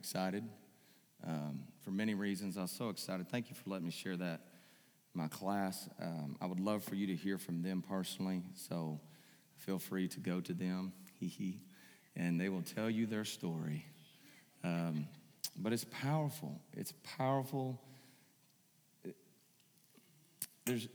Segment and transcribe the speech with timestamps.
[0.00, 0.42] excited
[1.28, 2.56] um, for many reasons.
[2.56, 3.28] I was so excited.
[3.28, 4.40] Thank you for letting me share that
[5.12, 5.90] my class.
[6.00, 8.98] Um, I would love for you to hear from them personally, so
[9.58, 11.60] feel free to go to them, hee hee,
[12.16, 13.84] and they will tell you their story.
[14.64, 15.06] Um,
[15.58, 16.58] but it's powerful.
[16.72, 17.78] It's powerful.
[20.64, 20.88] There's,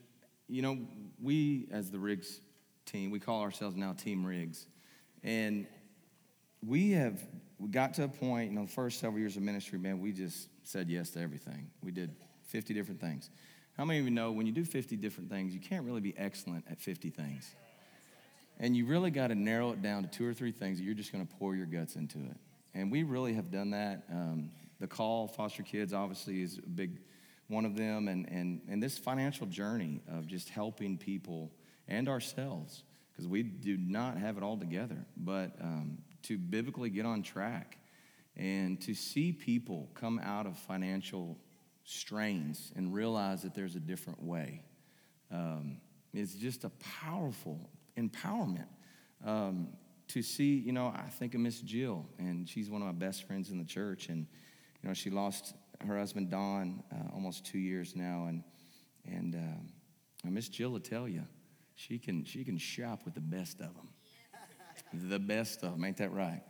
[0.48, 0.80] you know,
[1.22, 2.40] we as the Riggs
[2.88, 4.66] team, we call ourselves now Team Riggs,
[5.24, 5.68] and
[6.66, 7.22] we have
[7.60, 10.12] we got to a point, you know, the first several years of ministry, man, we
[10.12, 11.70] just said yes to everything.
[11.82, 12.16] We did
[12.48, 13.30] 50 different things.
[13.78, 16.14] How many of you know when you do 50 different things, you can't really be
[16.18, 17.56] excellent at 50 things?
[18.60, 20.94] And you really got to narrow it down to two or three things that you're
[20.94, 22.38] just going to pour your guts into it.
[22.74, 24.04] And we really have done that.
[24.10, 27.00] Um, the call, foster kids, obviously, is a big
[27.48, 28.08] one of them.
[28.08, 31.52] And, and, and this financial journey of just helping people
[31.88, 37.06] and ourselves, because we do not have it all together, but um, to biblically get
[37.06, 37.78] on track
[38.36, 41.38] and to see people come out of financial
[41.84, 44.62] strains and realize that there's a different way
[45.32, 45.78] um,
[46.14, 48.68] is just a powerful empowerment.
[49.24, 49.70] Um,
[50.10, 53.24] to see, you know, I think of Miss Jill, and she's one of my best
[53.24, 54.28] friends in the church, and
[54.82, 55.56] you know, she lost
[55.86, 58.44] her husband Don uh, almost two years now, and
[59.06, 61.24] and uh, Miss Jill will tell you,
[61.74, 63.90] she can she can shop with the best of them
[64.94, 65.84] the best of them.
[65.84, 66.42] Ain't that right?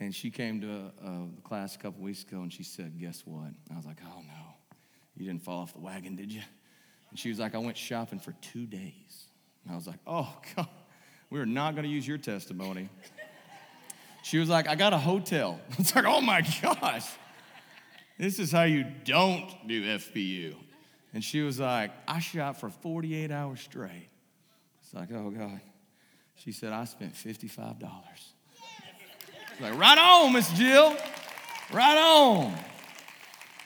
[0.00, 2.98] And she came to uh, a, a class a couple weeks ago and she said,
[2.98, 3.50] Guess what?
[3.72, 4.54] I was like, Oh no,
[5.16, 6.42] you didn't fall off the wagon, did you?
[7.10, 9.28] And she was like, I went shopping for two days.
[9.64, 10.68] And I was like, Oh God,
[11.30, 12.88] we're not going to use your testimony.
[14.22, 15.60] She was like, I got a hotel.
[15.78, 17.06] It's like, Oh my gosh,
[18.18, 20.54] this is how you don't do FPU.
[21.12, 24.08] And she was like, I shot for 48 hours straight.
[24.82, 25.60] It's like, Oh God.
[26.36, 27.82] She said, I spent $55.
[29.60, 30.96] Like, right on, Miss Jill.
[31.72, 32.54] Right on.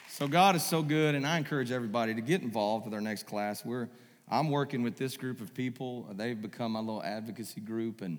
[0.09, 3.27] So God is so good, and I encourage everybody to get involved with our next
[3.27, 3.65] class.
[3.65, 3.89] We're
[4.31, 6.07] I'm working with this group of people.
[6.13, 8.19] They've become my little advocacy group, and,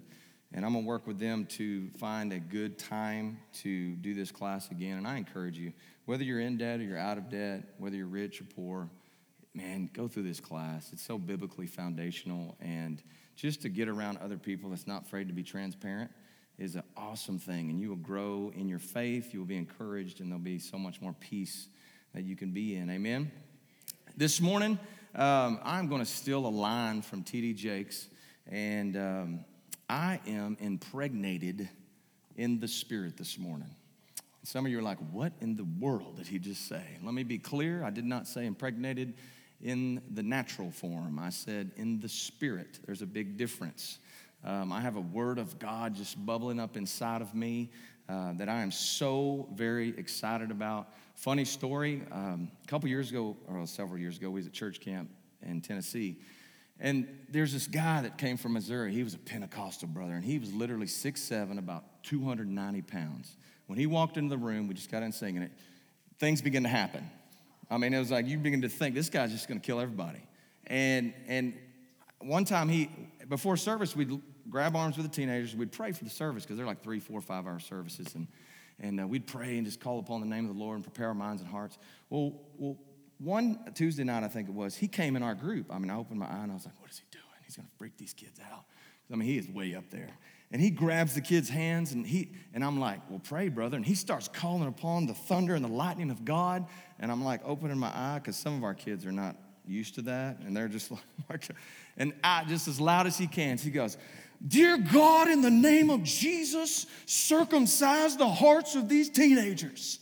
[0.51, 4.71] and I'm gonna work with them to find a good time to do this class
[4.71, 4.97] again.
[4.97, 5.71] And I encourage you,
[6.05, 8.89] whether you're in debt or you're out of debt, whether you're rich or poor,
[9.53, 10.89] man, go through this class.
[10.91, 13.03] It's so biblically foundational and
[13.39, 16.11] just to get around other people that's not afraid to be transparent
[16.57, 17.69] is an awesome thing.
[17.69, 20.77] And you will grow in your faith, you will be encouraged, and there'll be so
[20.77, 21.69] much more peace
[22.13, 22.89] that you can be in.
[22.89, 23.31] Amen.
[24.17, 24.77] This morning,
[25.15, 27.53] um, I'm going to steal a line from T.D.
[27.53, 28.09] Jakes,
[28.51, 29.45] and um,
[29.89, 31.69] I am impregnated
[32.35, 33.73] in the Spirit this morning.
[34.43, 36.83] Some of you are like, what in the world did he just say?
[37.01, 37.85] Let me be clear.
[37.85, 39.13] I did not say impregnated
[39.61, 41.19] in the natural form.
[41.19, 42.79] I said in the spirit.
[42.85, 43.99] There's a big difference.
[44.43, 47.71] Um, I have a word of God just bubbling up inside of me
[48.07, 50.89] uh, that I am so very excited about.
[51.15, 54.79] Funny story um, a couple years ago, or several years ago, we was at church
[54.79, 55.09] camp
[55.41, 56.17] in Tennessee.
[56.79, 58.93] And there's this guy that came from Missouri.
[58.93, 63.35] He was a Pentecostal brother, and he was literally six seven, about 290 pounds.
[63.67, 65.51] When he walked into the room, we just got in singing it,
[66.17, 67.09] things began to happen.
[67.69, 69.79] I mean, it was like you begin to think this guy's just going to kill
[69.79, 70.23] everybody.
[70.67, 71.53] And and
[72.19, 72.89] one time he
[73.27, 75.55] before service we'd grab arms with the teenagers.
[75.55, 78.27] We'd pray for the service because they're like three, four, five hour services, and
[78.79, 81.07] and uh, we'd pray and just call upon the name of the Lord and prepare
[81.07, 81.77] our minds and hearts.
[82.09, 82.77] Well, well,
[83.19, 85.67] one Tuesday night I think it was, he came in our group.
[85.69, 87.25] I mean, I opened my eye and I was like, what is he doing?
[87.45, 88.63] He's going to freak these kids out.
[89.11, 90.09] I mean, he is way up there.
[90.51, 93.77] And he grabs the kid's hands and he and I'm like, well, pray, brother.
[93.77, 96.65] And he starts calling upon the thunder and the lightning of God.
[96.99, 99.35] And I'm like opening my eye because some of our kids are not
[99.67, 100.39] used to that.
[100.39, 100.91] And they're just
[101.29, 101.47] like,
[101.97, 103.97] and I just as loud as he can, he goes,
[104.45, 109.99] Dear God, in the name of Jesus, circumcise the hearts of these teenagers.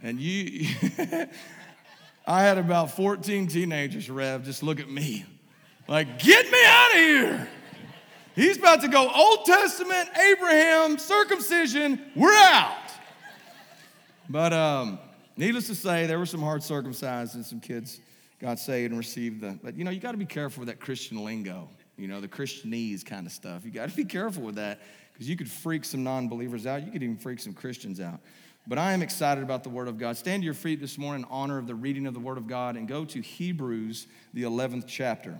[0.00, 0.68] And you,
[2.26, 5.26] I had about 14 teenagers, Rev, just look at me.
[5.88, 7.48] Like, get me out of here.
[8.38, 12.76] He's about to go Old Testament, Abraham, circumcision, we're out.
[14.28, 15.00] But um,
[15.36, 17.98] needless to say, there were some hard circumcised and some kids
[18.40, 19.58] got saved and received the.
[19.60, 22.28] But you know, you got to be careful with that Christian lingo, you know, the
[22.28, 23.64] Christianese kind of stuff.
[23.64, 24.82] You got to be careful with that
[25.12, 26.86] because you could freak some non believers out.
[26.86, 28.20] You could even freak some Christians out.
[28.68, 30.16] But I am excited about the Word of God.
[30.16, 32.46] Stand to your feet this morning in honor of the reading of the Word of
[32.46, 35.36] God and go to Hebrews, the 11th chapter.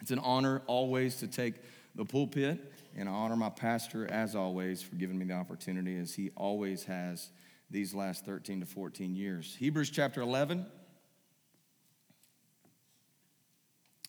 [0.00, 1.54] It's an honor always to take
[1.98, 6.14] the pulpit, and I honor my pastor as always for giving me the opportunity, as
[6.14, 7.30] he always has
[7.70, 9.56] these last 13 to 14 years.
[9.58, 10.64] Hebrews chapter 11.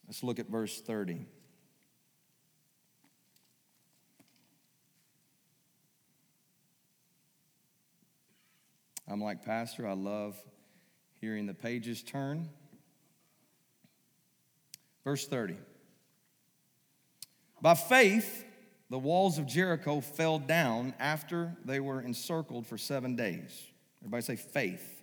[0.08, 1.26] Let's look at verse 30.
[9.08, 10.36] I'm like, Pastor, I love
[11.20, 12.50] hearing the pages turn.
[15.04, 15.56] Verse 30.
[17.62, 18.46] By faith,
[18.90, 23.68] the walls of Jericho fell down after they were encircled for seven days.
[24.02, 25.02] Everybody say faith.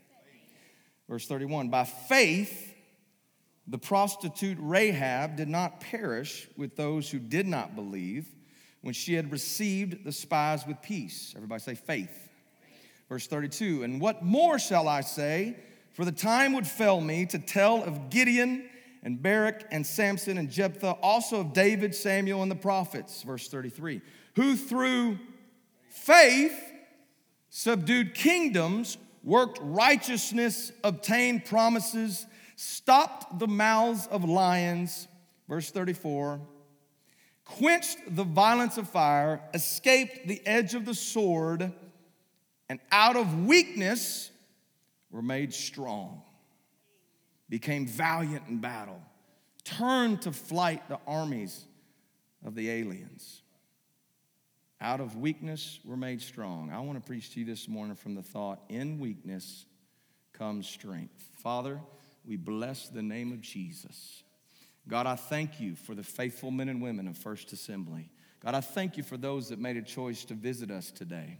[1.08, 2.74] Verse 31 By faith,
[3.66, 8.26] the prostitute Rahab did not perish with those who did not believe
[8.80, 11.32] when she had received the spies with peace.
[11.36, 12.28] Everybody say faith.
[13.08, 15.56] Verse 32 And what more shall I say?
[15.92, 18.68] For the time would fail me to tell of Gideon
[19.02, 23.22] and Barak and Samson and Jephthah, also of David, Samuel, and the prophets.
[23.22, 24.00] Verse 33
[24.36, 25.18] Who through
[25.88, 26.58] faith
[27.48, 32.26] subdued kingdoms, worked righteousness, obtained promises,
[32.56, 35.08] stopped the mouths of lions.
[35.48, 36.40] Verse 34
[37.44, 41.72] quenched the violence of fire, escaped the edge of the sword,
[42.68, 44.30] and out of weakness
[45.12, 46.22] were made strong
[47.48, 49.00] became valiant in battle,
[49.64, 51.64] turned to flight the armies
[52.44, 53.42] of the aliens.
[54.80, 56.70] Out of weakness, we're made strong.
[56.70, 59.64] I want to preach to you this morning from the thought in weakness
[60.32, 61.28] comes strength.
[61.38, 61.80] Father,
[62.26, 64.22] we bless the name of Jesus.
[64.88, 68.10] God, I thank you for the faithful men and women of First Assembly.
[68.44, 71.38] God, I thank you for those that made a choice to visit us today.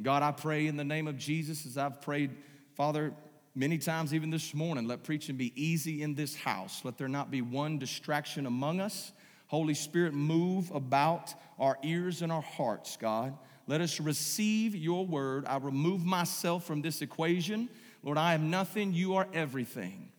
[0.00, 2.30] God, I pray in the name of Jesus as I've prayed,
[2.74, 3.12] Father,
[3.58, 6.82] Many times, even this morning, let preaching be easy in this house.
[6.84, 9.10] Let there not be one distraction among us.
[9.48, 13.36] Holy Spirit, move about our ears and our hearts, God.
[13.66, 15.44] Let us receive your word.
[15.44, 17.68] I remove myself from this equation.
[18.04, 20.12] Lord, I am nothing, you are everything.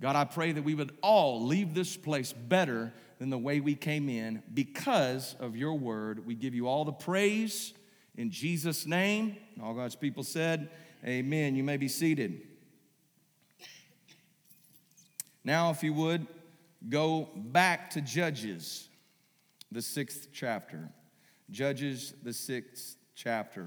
[0.00, 3.74] God, I pray that we would all leave this place better than the way we
[3.74, 6.24] came in because of your word.
[6.24, 7.72] We give you all the praise
[8.16, 9.36] in Jesus' name.
[9.60, 10.70] All God's people said,
[11.04, 11.56] Amen.
[11.56, 12.53] You may be seated.
[15.44, 16.26] Now, if you would,
[16.88, 18.88] go back to Judges,
[19.70, 20.88] the sixth chapter.
[21.50, 23.66] Judges, the sixth chapter.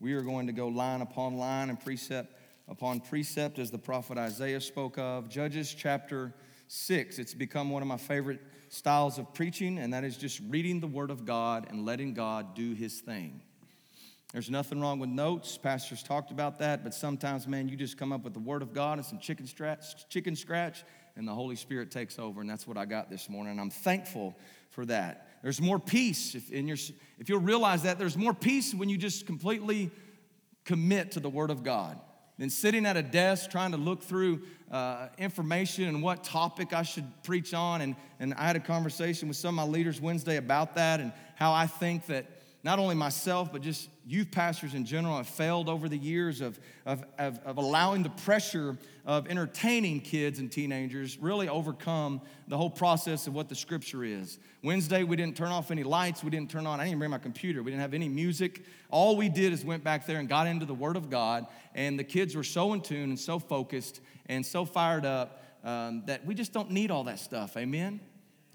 [0.00, 4.18] We are going to go line upon line and precept upon precept, as the prophet
[4.18, 5.28] Isaiah spoke of.
[5.28, 6.32] Judges chapter
[6.68, 7.18] 6.
[7.18, 10.86] It's become one of my favorite styles of preaching, and that is just reading the
[10.86, 13.42] Word of God and letting God do His thing.
[14.34, 15.56] There's nothing wrong with notes.
[15.56, 18.74] Pastors talked about that, but sometimes, man, you just come up with the Word of
[18.74, 20.82] God and some chicken scratch, chicken scratch,
[21.14, 23.52] and the Holy Spirit takes over, and that's what I got this morning.
[23.52, 24.34] And I'm thankful
[24.70, 25.28] for that.
[25.44, 26.76] There's more peace if in your
[27.20, 29.92] if you'll realize that there's more peace when you just completely
[30.64, 32.00] commit to the Word of God
[32.36, 36.82] than sitting at a desk trying to look through uh, information and what topic I
[36.82, 37.82] should preach on.
[37.82, 41.12] And, and I had a conversation with some of my leaders Wednesday about that and
[41.36, 42.26] how I think that
[42.64, 46.58] not only myself, but just youth pastors in general have failed over the years of,
[46.86, 52.70] of, of, of, allowing the pressure of entertaining kids and teenagers really overcome the whole
[52.70, 54.38] process of what the scripture is.
[54.62, 56.24] Wednesday, we didn't turn off any lights.
[56.24, 57.62] We didn't turn on, I didn't bring my computer.
[57.62, 58.64] We didn't have any music.
[58.90, 61.98] All we did is went back there and got into the Word of God, and
[61.98, 66.24] the kids were so in tune and so focused and so fired up um, that
[66.24, 67.58] we just don't need all that stuff.
[67.58, 68.00] Amen?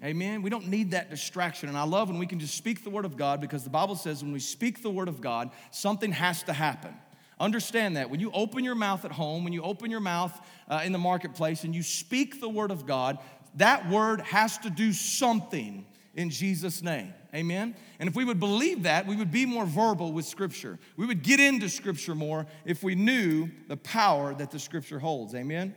[0.04, 0.42] Amen.
[0.42, 1.68] We don't need that distraction.
[1.68, 3.96] And I love when we can just speak the word of God because the Bible
[3.96, 6.96] says when we speak the word of God, something has to happen.
[7.38, 8.10] Understand that.
[8.10, 10.38] When you open your mouth at home, when you open your mouth
[10.69, 13.18] uh, in the marketplace and you speak the word of God,
[13.56, 15.85] that word has to do something
[16.16, 17.14] in Jesus' name.
[17.33, 17.76] Amen.
[18.00, 20.80] And if we would believe that, we would be more verbal with Scripture.
[20.97, 25.35] We would get into Scripture more if we knew the power that the Scripture holds.
[25.35, 25.76] Amen.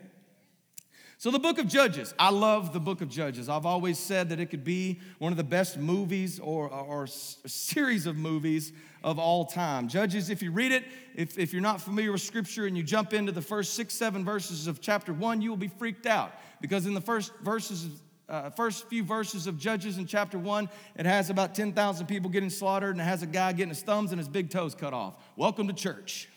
[1.23, 3.49] So, the book of Judges, I love the book of Judges.
[3.49, 8.07] I've always said that it could be one of the best movies or, or, series
[8.07, 8.73] of movies
[9.05, 9.87] of all time.
[9.87, 10.83] Judges, if you read it,
[11.15, 14.25] if, if you're not familiar with scripture and you jump into the first six, seven
[14.25, 17.87] verses of chapter one, you will be freaked out because in the first verses,
[18.29, 22.51] uh, first few verses of Judges in chapter one, it has about 10,000 people getting
[22.51, 25.15] slaughtered and it has a guy getting his thumbs and his big toes cut off.
[25.37, 26.29] Welcome to church.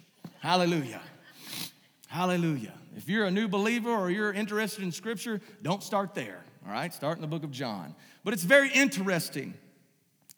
[0.41, 1.01] Hallelujah.
[2.15, 2.71] Hallelujah.
[2.95, 6.93] If you're a new believer or you're interested in scripture, don't start there, all right?
[6.93, 7.93] Start in the book of John.
[8.23, 9.53] But it's very interesting.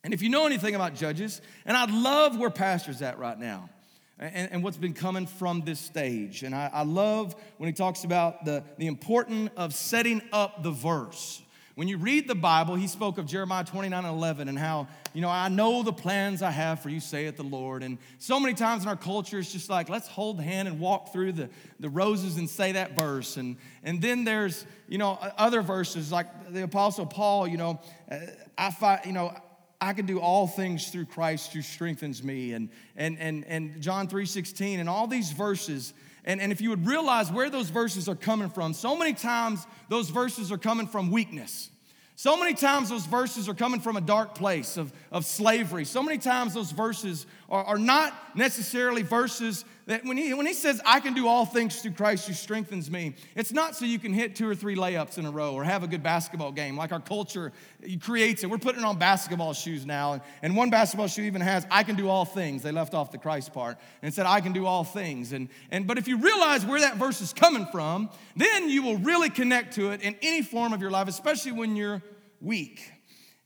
[0.03, 3.69] And if you know anything about Judges, and I love where Pastor's at right now.
[4.17, 6.41] And, and, what's been coming from this stage.
[6.41, 10.71] And I, I love when he talks about the, the importance of setting up the
[10.71, 11.43] verse.
[11.77, 15.21] When you read the Bible, he spoke of Jeremiah 29 and 11 and how, you
[15.21, 17.83] know, I know the plans I have for you, saith the Lord.
[17.83, 20.79] And so many times in our culture, it's just like, let's hold the hand and
[20.79, 23.37] walk through the, the roses and say that verse.
[23.37, 27.79] And, and then there's, you know, other verses like the Apostle Paul, you know,
[28.09, 28.21] uh,
[28.57, 29.35] I fight, you know,
[29.79, 34.07] I can do all things through Christ who strengthens me, and, and, and, and John
[34.07, 35.93] 3.16, and all these verses.
[36.25, 39.65] And, and if you would realize where those verses are coming from, so many times
[39.87, 41.69] those verses are coming from weakness.
[42.15, 45.85] So many times those verses are coming from a dark place of, of slavery.
[45.85, 50.53] So many times those verses are, are not necessarily verses that when he, when he
[50.53, 53.99] says, I can do all things through Christ who strengthens me, it's not so you
[53.99, 56.75] can hit two or three layups in a row or have a good basketball game
[56.75, 57.53] like our culture
[58.01, 58.49] creates it.
[58.49, 60.13] We're putting on basketball shoes now.
[60.13, 62.63] And, and one basketball shoe even has, I can do all things.
[62.63, 65.31] They left off the Christ part and said, I can do all things.
[65.31, 68.97] And, and, but if you realize where that verse is coming from, then you will
[68.97, 72.03] really connect to it in any form of your life, especially when you're
[72.41, 72.91] weak.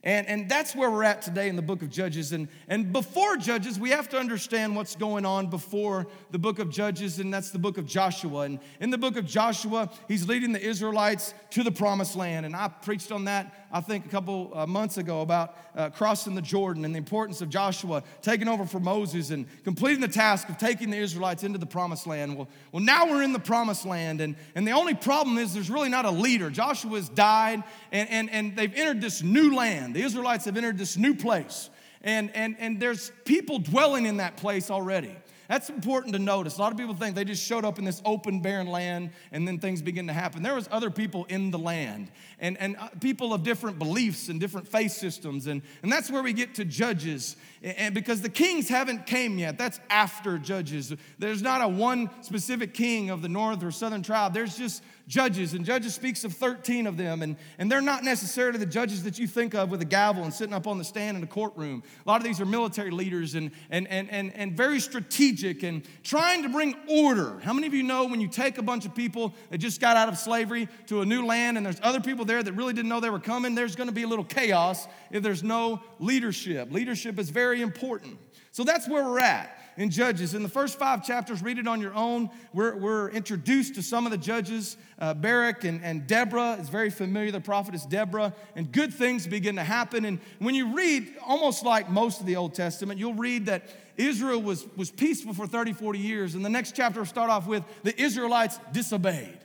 [0.04, 2.32] And, and that's where we're at today in the book of Judges.
[2.32, 6.72] And, and before Judges, we have to understand what's going on before the book of
[6.72, 8.42] Judges, and that's the book of Joshua.
[8.42, 12.48] And in the book of Joshua, he's leading the Israelites to the promised land.
[12.48, 16.36] And I preached on that, I think, a couple uh, months ago about uh, crossing
[16.36, 20.50] the Jordan and the importance of Joshua taking over for Moses and completing the task
[20.50, 22.36] of taking the Israelites into the promised land.
[22.36, 25.70] Well, well now we're in the promised land, and, and the only problem is there's
[25.70, 26.50] really not a leader.
[26.50, 29.96] Joshua's died, and, and, and they've entered this new land.
[29.96, 31.70] The Israelites have entered this new place,
[32.02, 35.16] and, and, and there's people dwelling in that place already.
[35.52, 36.58] That's important to notice.
[36.58, 39.46] A lot of people think they just showed up in this open, barren land and
[39.46, 40.44] then things begin to happen.
[40.44, 44.40] There was other people in the land and, and uh, people of different beliefs and
[44.40, 45.48] different faith systems.
[45.48, 47.36] And, and that's where we get to Judges.
[47.62, 49.58] And because the kings haven't came yet.
[49.58, 50.96] That's after Judges.
[51.20, 54.34] There's not a one specific king of the north or southern tribe.
[54.34, 58.58] There's just judges, and Judges speaks of 13 of them, and, and they're not necessarily
[58.58, 61.18] the judges that you think of with a gavel and sitting up on the stand
[61.18, 61.84] in a courtroom.
[62.06, 65.84] A lot of these are military leaders and, and, and, and, and very strategic and
[66.04, 67.40] trying to bring order.
[67.44, 69.98] How many of you know when you take a bunch of people that just got
[69.98, 72.90] out of slavery to a new land, and there's other people there that really didn't
[72.90, 76.72] know they were coming, there's gonna be a little chaos if there's no leadership.
[76.72, 78.18] Leadership is very important.
[78.52, 80.34] So that's where we're at in Judges.
[80.34, 82.30] In the first five chapters, read it on your own.
[82.54, 84.78] We're, we're introduced to some of the judges.
[85.00, 87.32] Uh, Barak and, and Deborah is very familiar.
[87.32, 88.34] The prophet is Deborah.
[88.56, 90.06] And good things begin to happen.
[90.06, 94.42] And when you read, almost like most of the Old Testament, you'll read that Israel
[94.42, 96.36] was, was peaceful for 30, 40 years.
[96.36, 99.40] And the next chapter will start off with the Israelites disobeyed.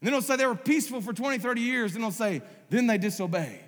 [0.00, 1.94] And then it'll say they were peaceful for 20, 30 years.
[1.94, 3.64] And it'll say, then they disobeyed.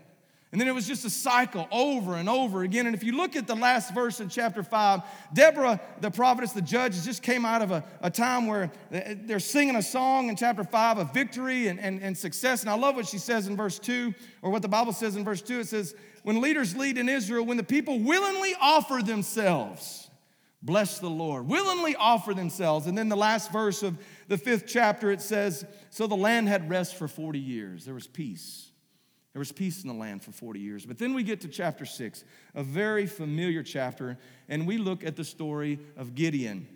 [0.53, 2.87] And then it was just a cycle over and over again.
[2.87, 5.01] And if you look at the last verse in chapter 5,
[5.33, 9.77] Deborah, the prophetess, the judge, just came out of a, a time where they're singing
[9.77, 12.63] a song in chapter 5 of victory and, and, and success.
[12.63, 15.25] And I love what she says in verse 2, or what the Bible says in
[15.25, 15.61] verse 2.
[15.61, 20.11] It says, When leaders lead in Israel, when the people willingly offer themselves,
[20.63, 22.89] bless the Lord, willingly offer themselves.
[22.89, 26.69] And then the last verse of the fifth chapter, it says, So the land had
[26.69, 28.70] rest for 40 years, there was peace.
[29.33, 30.85] There was peace in the land for 40 years.
[30.85, 34.19] But then we get to chapter 6, a very familiar chapter,
[34.49, 36.67] and we look at the story of Gideon.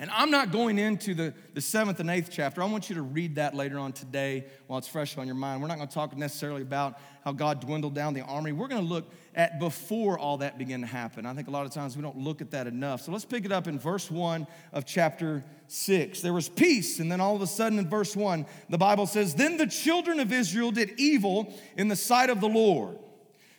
[0.00, 2.62] And I'm not going into the, the seventh and eighth chapter.
[2.62, 5.60] I want you to read that later on today while it's fresh on your mind.
[5.60, 8.52] We're not going to talk necessarily about how God dwindled down the army.
[8.52, 11.26] We're going to look at before all that began to happen.
[11.26, 13.02] I think a lot of times we don't look at that enough.
[13.02, 16.22] So let's pick it up in verse 1 of chapter 6.
[16.22, 19.34] There was peace, and then all of a sudden in verse 1, the Bible says,
[19.34, 22.98] Then the children of Israel did evil in the sight of the Lord.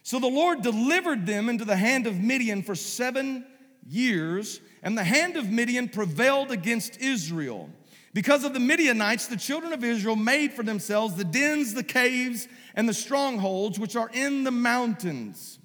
[0.01, 3.45] So the Lord delivered them into the hand of Midian for seven
[3.87, 7.69] years and the hand of Midian prevailed against Israel.
[8.13, 12.47] Because of the Midianites, the children of Israel made for themselves the dens, the caves,
[12.75, 15.59] and the strongholds which are in the mountains.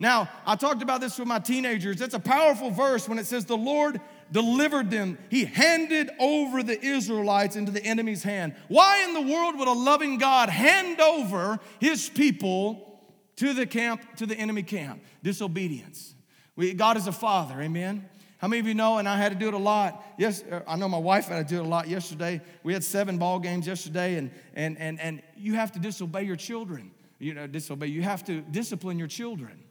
[0.00, 2.00] Now, I talked about this with my teenagers.
[2.00, 4.00] It's a powerful verse when it says, The Lord
[4.32, 5.18] delivered them.
[5.30, 8.56] He handed over the Israelites into the enemy's hand.
[8.66, 13.00] Why in the world would a loving God hand over his people
[13.36, 15.02] to the camp, to the enemy camp?
[15.22, 16.13] Disobedience.
[16.56, 18.08] We, God is a father, amen?
[18.38, 20.04] How many of you know, and I had to do it a lot.
[20.18, 22.40] Yes, uh, I know my wife had to do it a lot yesterday.
[22.62, 26.36] We had seven ball games yesterday, and, and, and, and you have to disobey your
[26.36, 26.90] children.
[27.18, 29.63] You know, disobey, you have to discipline your children.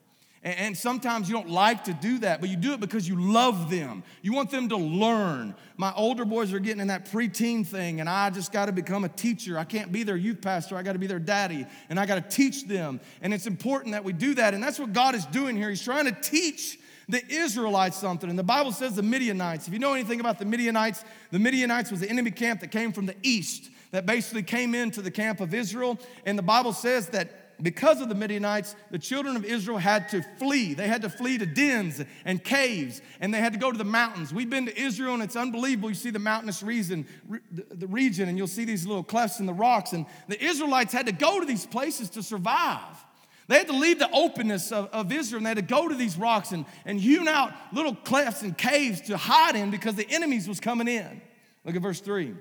[0.44, 3.70] And, sometimes you don't like to do that, but you do it because you love
[3.70, 4.04] them.
[4.22, 5.56] You want them to learn.
[5.78, 9.06] My older boys are getting in that preteen thing, and I just got to become
[9.06, 9.58] a teacher.
[9.58, 12.16] I can't be their youth pastor, I got to be their daddy, and I got
[12.16, 13.00] to teach them.
[13.22, 15.70] And it's important that we do that, and that's what God is doing here.
[15.70, 18.30] He's trying to teach the Israelites something.
[18.30, 19.68] And the Bible says the Midianites.
[19.68, 22.92] If you know anything about the Midianites, the Midianites was the enemy camp that came
[22.92, 26.00] from the east that basically came into the camp of Israel.
[26.26, 30.22] And the Bible says that because of the Midianites, the children of Israel had to
[30.38, 30.74] flee.
[30.74, 33.84] They had to flee to dens and caves, and they had to go to the
[33.84, 34.34] mountains.
[34.34, 35.90] We've been to Israel, and it's unbelievable.
[35.90, 37.06] You see the mountainous region,
[37.52, 39.94] the region, and you'll see these little clefts in the rocks.
[39.94, 43.06] And the Israelites had to go to these places to survive.
[43.48, 45.96] They had to leave the openness of, of Israel and they had to go to
[45.96, 50.10] these rocks and, and hewn out little clefts and caves to hide in because the
[50.10, 51.22] enemies was coming in.
[51.66, 52.34] Look at verse 3.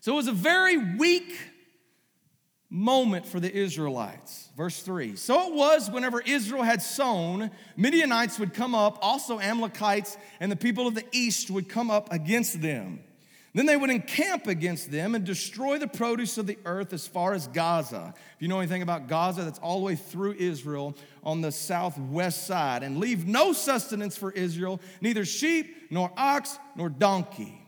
[0.00, 1.32] So it was a very weak
[2.72, 4.48] moment for the Israelites.
[4.56, 5.14] Verse 3.
[5.16, 10.56] So it was whenever Israel had sown, Midianites would come up, also Amalekites and the
[10.56, 13.00] people of the east would come up against them.
[13.54, 17.34] Then they would encamp against them and destroy the produce of the earth as far
[17.34, 18.14] as Gaza.
[18.16, 22.46] If you know anything about Gaza, that's all the way through Israel on the southwest
[22.46, 27.61] side, and leave no sustenance for Israel, neither sheep, nor ox, nor donkey.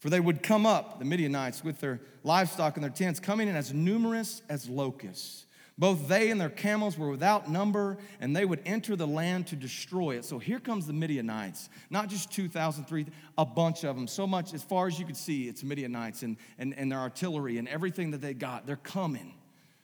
[0.00, 3.54] For they would come up, the Midianites, with their livestock and their tents, coming in
[3.54, 5.46] as numerous as locusts.
[5.80, 9.56] Both they and their camels were without number, and they would enter the land to
[9.56, 10.26] destroy it.
[10.26, 14.06] So here comes the Midianites, not just 2,000, 3,000, a bunch of them.
[14.06, 17.56] So much, as far as you could see, it's Midianites and, and, and their artillery
[17.56, 18.66] and everything that they got.
[18.66, 19.34] They're coming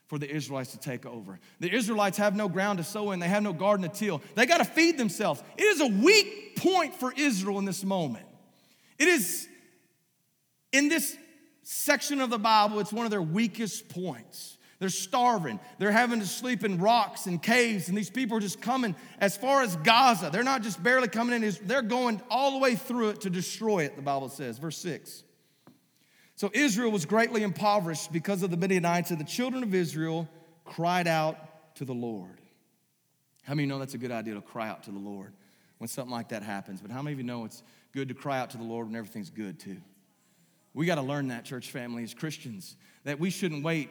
[0.07, 1.41] for the Israelites to take over.
[1.61, 4.23] The Israelites have no ground to sow in, they have no garden to till.
[4.35, 5.43] They got to feed themselves.
[5.57, 8.27] It is a weak point for Israel in this moment.
[8.99, 9.49] It is,
[10.77, 11.17] in this
[11.63, 14.59] section of the Bible, it's one of their weakest points.
[14.79, 15.59] They're starving.
[15.79, 19.37] They're having to sleep in rocks and caves, and these people are just coming as
[19.37, 20.29] far as Gaza.
[20.31, 23.85] They're not just barely coming in, they're going all the way through it to destroy
[23.85, 24.59] it, the Bible says.
[24.59, 25.25] Verse 6.
[26.35, 30.29] So Israel was greatly impoverished because of the Midianites, and the children of Israel
[30.67, 32.39] cried out to the Lord.
[33.45, 35.33] How many of you know that's a good idea to cry out to the Lord
[35.79, 36.83] when something like that happens?
[36.83, 38.97] But how many of you know it's good to cry out to the Lord when
[38.97, 39.79] everything's good too?
[40.77, 43.89] We got to learn that, church family, as Christians, that we shouldn't wait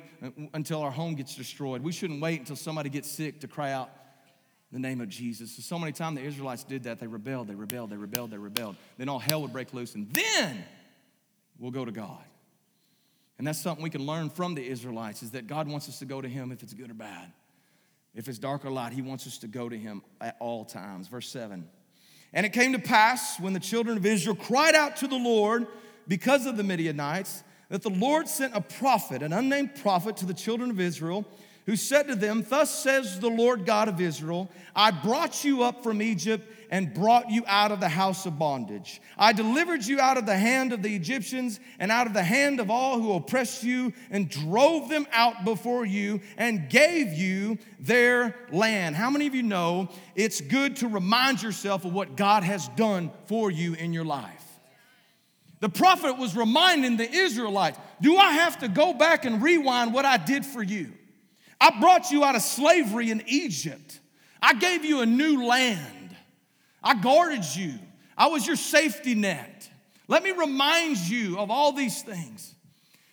[0.54, 1.82] until our home gets destroyed.
[1.82, 3.90] We shouldn't wait until somebody gets sick to cry out
[4.72, 5.56] the name of Jesus.
[5.56, 7.00] So, so many times the Israelites did that.
[7.00, 8.76] They rebelled, they rebelled, they rebelled, they rebelled.
[9.00, 10.64] Then all hell would break loose, and then
[11.58, 12.24] we'll go to God.
[13.40, 16.06] And that's something we can learn from the Israelites is that God wants us to
[16.06, 17.32] go to Him if it's good or bad.
[18.14, 21.08] If it's dark or light, He wants us to go to Him at all times.
[21.08, 21.68] Verse 7.
[22.32, 25.66] And it came to pass when the children of Israel cried out to the Lord,
[26.08, 30.34] because of the Midianites that the Lord sent a prophet, an unnamed prophet, to the
[30.34, 31.26] children of Israel,
[31.66, 35.84] who said to them, Thus says the Lord God of Israel, I brought you up
[35.84, 39.02] from Egypt and brought you out of the house of bondage.
[39.18, 42.60] I delivered you out of the hand of the Egyptians and out of the hand
[42.60, 48.36] of all who oppressed you, and drove them out before you, and gave you their
[48.52, 48.96] land.
[48.96, 53.12] How many of you know it's good to remind yourself of what God has done
[53.26, 54.35] for you in your life?
[55.66, 60.06] The prophet was reminding the Israelites Do I have to go back and rewind what
[60.06, 60.92] I did for you?
[61.60, 64.00] I brought you out of slavery in Egypt.
[64.40, 66.16] I gave you a new land.
[66.84, 67.74] I guarded you.
[68.16, 69.68] I was your safety net.
[70.08, 72.54] Let me remind you of all these things.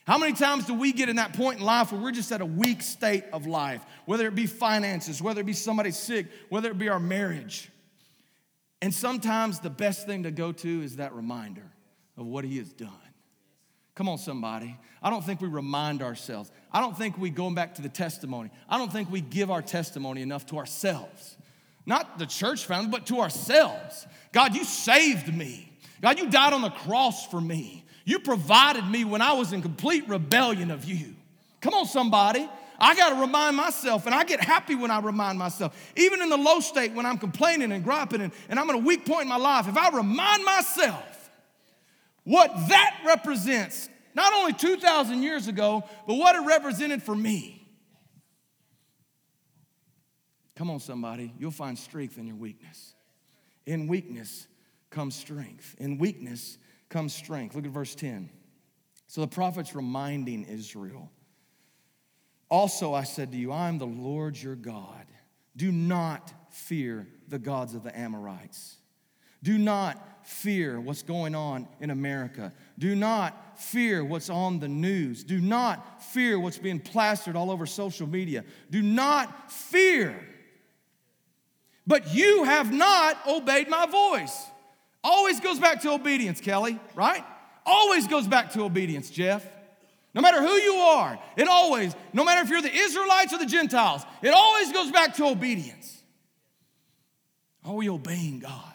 [0.06, 2.42] How many times do we get in that point in life where we're just at
[2.42, 6.68] a weak state of life, whether it be finances, whether it be somebody sick, whether
[6.70, 7.70] it be our marriage?
[8.82, 11.71] And sometimes the best thing to go to is that reminder
[12.16, 12.90] of what he has done.
[13.94, 14.77] Come on, somebody.
[15.03, 16.51] I don't think we remind ourselves.
[16.72, 19.62] I don't think we, going back to the testimony, I don't think we give our
[19.62, 21.37] testimony enough to ourselves.
[21.85, 24.07] Not the church family, but to ourselves.
[24.33, 25.70] God, you saved me.
[26.01, 27.85] God, you died on the cross for me.
[28.05, 31.14] You provided me when I was in complete rebellion of you.
[31.61, 32.48] Come on, somebody.
[32.79, 35.77] I got to remind myself, and I get happy when I remind myself.
[35.96, 38.79] Even in the low state, when I'm complaining and griping and, and I'm in a
[38.79, 41.21] weak point in my life, if I remind myself
[42.24, 47.58] what that represents, not only 2,000 years ago, but what it represented for me.
[50.54, 51.32] Come on, somebody.
[51.38, 52.94] You'll find strength in your weakness.
[53.66, 54.46] In weakness
[54.90, 55.74] comes strength.
[55.78, 56.58] In weakness
[56.88, 57.54] comes strength.
[57.54, 58.28] Look at verse 10.
[59.06, 61.11] So the prophet's reminding Israel.
[62.48, 65.06] Also, I said to you, I am the Lord your God.
[65.56, 68.76] Do not fear the gods of the Amorites.
[69.42, 72.52] Do not fear what's going on in America.
[72.78, 75.24] Do not fear what's on the news.
[75.24, 78.44] Do not fear what's being plastered all over social media.
[78.70, 80.18] Do not fear.
[81.87, 84.46] But you have not obeyed my voice.
[85.04, 87.24] Always goes back to obedience, Kelly, right?
[87.66, 89.46] Always goes back to obedience, Jeff.
[90.14, 93.46] No matter who you are, it always, no matter if you're the Israelites or the
[93.46, 96.02] Gentiles, it always goes back to obedience.
[97.64, 98.71] Are we obeying God?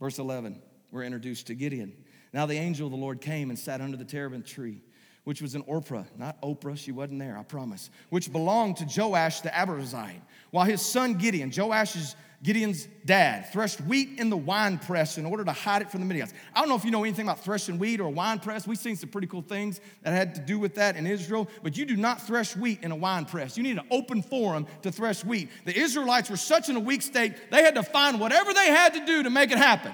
[0.00, 1.92] Verse 11, we're introduced to Gideon.
[2.32, 4.82] Now the angel of the Lord came and sat under the terebinth tree
[5.28, 9.42] which was an Ophrah, not Oprah, she wasn't there, I promise, which belonged to Joash
[9.42, 15.18] the Abiezrite, while his son Gideon, Joash's Gideon's dad threshed wheat in the wine press
[15.18, 16.32] in order to hide it from the Midianites.
[16.54, 18.64] I don't know if you know anything about threshing wheat or a wine press.
[18.64, 21.76] We've seen some pretty cool things that had to do with that in Israel, but
[21.76, 23.56] you do not thresh wheat in a wine press.
[23.56, 25.50] You need an open forum to thresh wheat.
[25.64, 28.94] The Israelites were such in a weak state, they had to find whatever they had
[28.94, 29.92] to do to make it happen.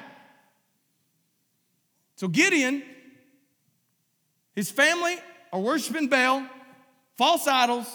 [2.16, 2.82] So Gideon,
[4.54, 5.16] his family
[5.50, 6.46] are worshiping Baal,
[7.16, 7.86] false idols.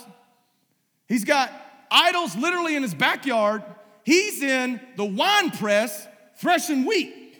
[1.07, 1.51] He's got
[1.91, 3.63] idols literally in his backyard.
[4.03, 6.07] He's in the wine press
[6.37, 7.35] threshing wheat.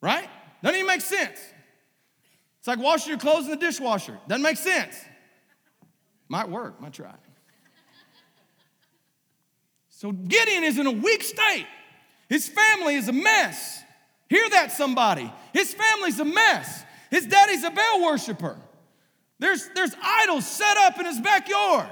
[0.00, 0.28] Right?
[0.62, 1.38] Doesn't even make sense.
[2.58, 4.18] It's like washing your clothes in the dishwasher.
[4.28, 4.96] Doesn't make sense.
[6.28, 7.14] Might work, might try.
[9.90, 11.66] So Gideon is in a weak state.
[12.28, 13.82] His family is a mess.
[14.28, 15.32] Hear that, somebody.
[15.52, 16.84] His family's a mess.
[17.10, 18.58] His daddy's a Baal worshiper.
[19.38, 21.88] There's, there's idols set up in his backyard.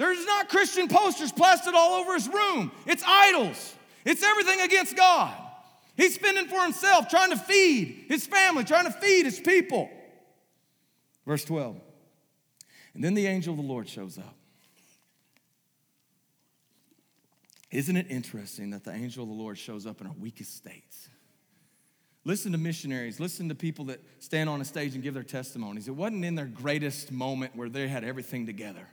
[0.00, 2.72] There's not Christian posters plastered all over his room.
[2.86, 3.74] It's idols.
[4.06, 5.36] It's everything against God.
[5.94, 9.90] He's spending for himself, trying to feed his family, trying to feed his people.
[11.26, 11.78] Verse 12.
[12.94, 14.36] And then the angel of the Lord shows up.
[17.70, 21.10] Isn't it interesting that the angel of the Lord shows up in our weakest states?
[22.24, 25.88] Listen to missionaries, listen to people that stand on a stage and give their testimonies.
[25.88, 28.88] It wasn't in their greatest moment where they had everything together.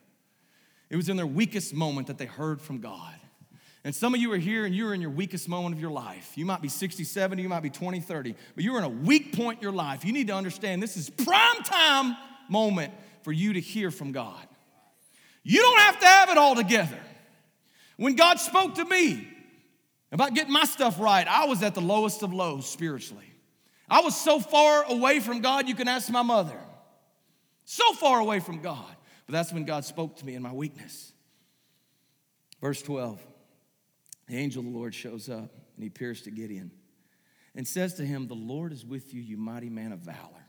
[0.89, 3.13] It was in their weakest moment that they heard from God.
[3.84, 6.34] And some of you are here and you're in your weakest moment of your life.
[6.36, 9.36] You might be 60, 70, you might be 20, 30, but you're in a weak
[9.36, 10.04] point in your life.
[10.04, 12.17] You need to understand this is prime time
[12.50, 14.45] moment for you to hear from God.
[15.43, 17.00] You don't have to have it all together.
[17.95, 19.26] When God spoke to me
[20.12, 23.32] about getting my stuff right, I was at the lowest of lows spiritually.
[23.89, 26.60] I was so far away from God, you can ask my mother.
[27.63, 28.96] So far away from God.
[29.28, 31.12] But that's when God spoke to me in my weakness.
[32.62, 33.22] Verse 12
[34.28, 36.72] The angel of the Lord shows up and he appears to Gideon
[37.56, 40.48] and says to him, The Lord is with you, you mighty man of valor.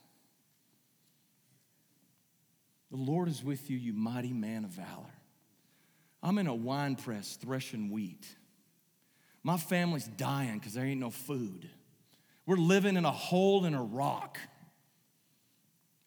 [2.91, 5.12] The Lord is with you, you mighty man of valor.
[6.23, 8.27] I'm in a wine press threshing wheat.
[9.43, 11.69] My family's dying because there ain't no food.
[12.47, 14.38] We're living in a hole in a rock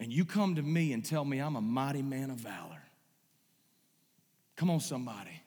[0.01, 2.81] and you come to me and tell me I'm a mighty man of valor.
[4.55, 5.43] Come on, somebody.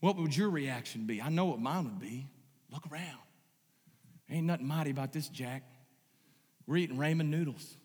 [0.00, 1.20] What would your reaction be?
[1.20, 2.26] I know what mine would be.
[2.72, 3.18] Look around.
[4.30, 5.64] Ain't nothing mighty about this, Jack.
[6.66, 7.76] We're eating ramen noodles,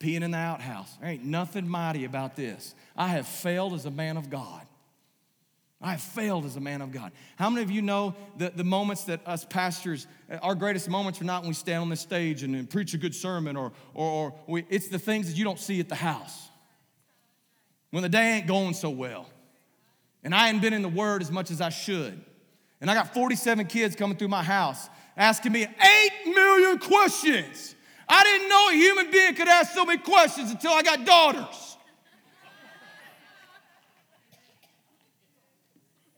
[0.00, 0.96] peeing in the outhouse.
[1.00, 2.74] There ain't nothing mighty about this.
[2.96, 4.66] I have failed as a man of God.
[5.84, 7.12] I have failed as a man of God.
[7.36, 11.20] How many of you know the, the moments that us pastors, uh, our greatest moments
[11.20, 13.70] are not when we stand on this stage and, and preach a good sermon, or,
[13.92, 16.48] or, or we, it's the things that you don't see at the house.
[17.90, 19.28] When the day ain't going so well,
[20.22, 22.18] and I ain't been in the Word as much as I should,
[22.80, 27.74] and I got 47 kids coming through my house asking me 8 million questions.
[28.08, 31.73] I didn't know a human being could ask so many questions until I got daughters.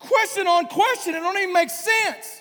[0.06, 1.14] Question on question.
[1.14, 2.40] It don't even make sense.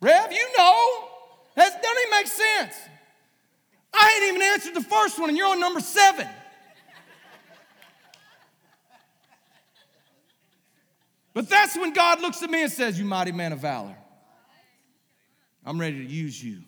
[0.00, 1.08] Rev, you know.
[1.54, 2.74] That doesn't even make sense.
[3.94, 6.26] I ain't even answered the first one, and you're on number seven.
[11.34, 13.96] But that's when God looks at me and says, You mighty man of valor.
[15.64, 16.62] I'm ready to use you.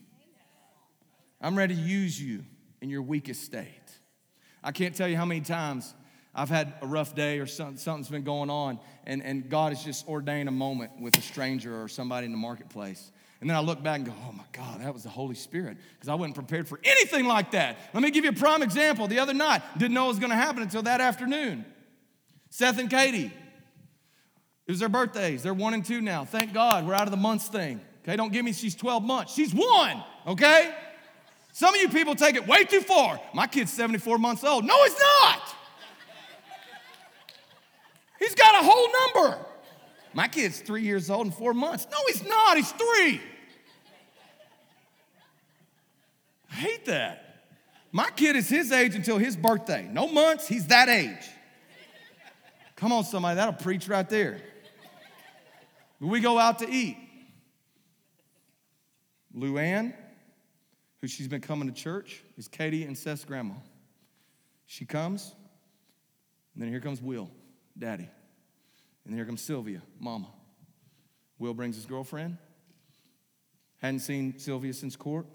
[1.40, 2.44] I'm ready to use you
[2.80, 3.68] in your weakest state.
[4.62, 5.94] I can't tell you how many times
[6.34, 9.84] I've had a rough day or something, something's been going on, and, and God has
[9.84, 13.12] just ordained a moment with a stranger or somebody in the marketplace.
[13.40, 15.76] And then I look back and go, oh my God, that was the Holy Spirit,
[15.94, 17.78] because I wasn't prepared for anything like that.
[17.92, 19.06] Let me give you a prime example.
[19.06, 21.64] The other night, didn't know it was going to happen until that afternoon.
[22.50, 23.32] Seth and Katie,
[24.66, 25.42] it was their birthdays.
[25.42, 26.24] They're one and two now.
[26.24, 27.80] Thank God we're out of the months thing.
[28.02, 29.34] Okay, don't give me she's 12 months.
[29.34, 30.74] She's one, okay?
[31.52, 33.20] Some of you people take it way too far.
[33.32, 34.64] My kid's 74 months old.
[34.64, 35.54] No, he's not.
[38.18, 39.46] He's got a whole number.
[40.12, 41.86] My kid's three years old and four months.
[41.90, 42.56] No, he's not.
[42.56, 43.20] He's three.
[46.50, 47.20] I hate that.
[47.90, 49.88] My kid is his age until his birthday.
[49.90, 51.28] No months, he's that age.
[52.76, 54.40] Come on, somebody, that'll preach right there.
[56.00, 56.96] We go out to eat.
[59.36, 59.94] Luann,
[61.00, 63.54] who she's been coming to church, is Katie and Seth's grandma.
[64.66, 65.34] She comes,
[66.54, 67.30] and then here comes Will
[67.78, 68.08] daddy.
[69.04, 70.28] And here comes Sylvia, mama.
[71.38, 72.38] Will brings his girlfriend.
[73.80, 75.26] Hadn't seen Sylvia since court.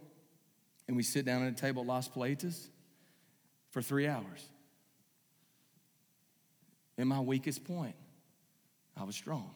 [0.88, 2.68] And we sit down at a table at Las Platas
[3.70, 4.44] for three hours.
[6.98, 7.96] In my weakest point,
[8.98, 9.52] I was strong.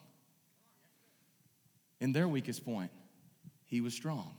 [1.99, 2.91] In their weakest point,
[3.65, 4.35] he was strong.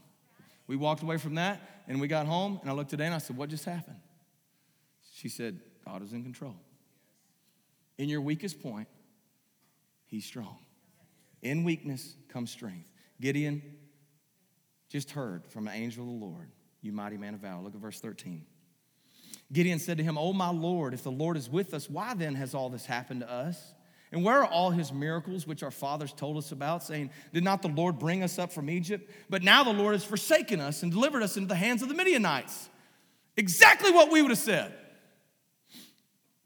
[0.67, 3.15] We walked away from that and we got home, and I looked at Anna and
[3.15, 3.99] I said, What just happened?
[5.13, 6.55] She said, God is in control.
[7.97, 8.87] In your weakest point,
[10.05, 10.57] he's strong.
[11.41, 12.91] In weakness comes strength.
[13.21, 13.61] Gideon
[14.89, 16.49] just heard from an angel of the Lord,
[16.81, 17.61] you mighty man of valor.
[17.61, 18.45] Look at verse 13.
[19.53, 22.35] Gideon said to him, Oh, my Lord, if the Lord is with us, why then
[22.35, 23.73] has all this happened to us?
[24.11, 27.61] And where are all his miracles which our fathers told us about, saying, Did not
[27.61, 29.11] the Lord bring us up from Egypt?
[29.29, 31.95] But now the Lord has forsaken us and delivered us into the hands of the
[31.95, 32.69] Midianites.
[33.37, 34.73] Exactly what we would have said.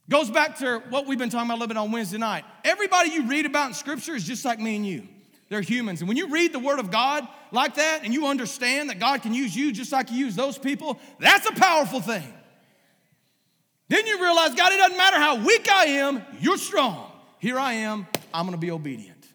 [0.09, 2.43] Goes back to what we've been talking about a little bit on Wednesday night.
[2.63, 5.07] Everybody you read about in Scripture is just like me and you.
[5.49, 6.01] They're humans.
[6.01, 9.21] And when you read the Word of God like that and you understand that God
[9.21, 12.33] can use you just like He used those people, that's a powerful thing.
[13.87, 17.11] Then you realize, God, it doesn't matter how weak I am, you're strong.
[17.39, 19.27] Here I am, I'm gonna be obedient.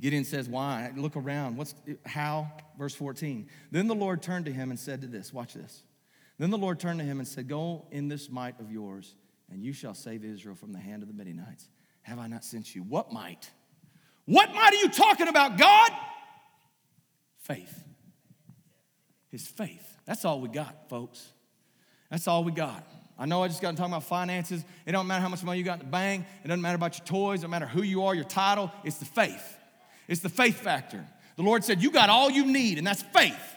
[0.00, 0.92] Gideon says, Why?
[0.96, 1.56] Look around.
[1.56, 1.74] What's
[2.06, 2.50] how?
[2.78, 3.48] Verse 14.
[3.70, 5.82] Then the Lord turned to him and said to this, watch this.
[6.40, 9.14] Then the Lord turned to him and said, Go in this might of yours,
[9.52, 11.68] and you shall save Israel from the hand of the Midianites.
[12.00, 12.82] Have I not sent you?
[12.82, 13.50] What might?
[14.24, 15.90] What might are you talking about, God?
[17.42, 17.84] Faith.
[19.28, 19.86] His faith.
[20.06, 21.28] That's all we got, folks.
[22.10, 22.88] That's all we got.
[23.18, 24.64] I know I just got to talk about finances.
[24.86, 26.24] It don't matter how much money you got in the bank.
[26.42, 27.40] It doesn't matter about your toys.
[27.40, 28.72] It doesn't matter who you are, your title.
[28.82, 29.58] It's the faith.
[30.08, 31.06] It's the faith factor.
[31.36, 33.56] The Lord said, You got all you need, and that's faith.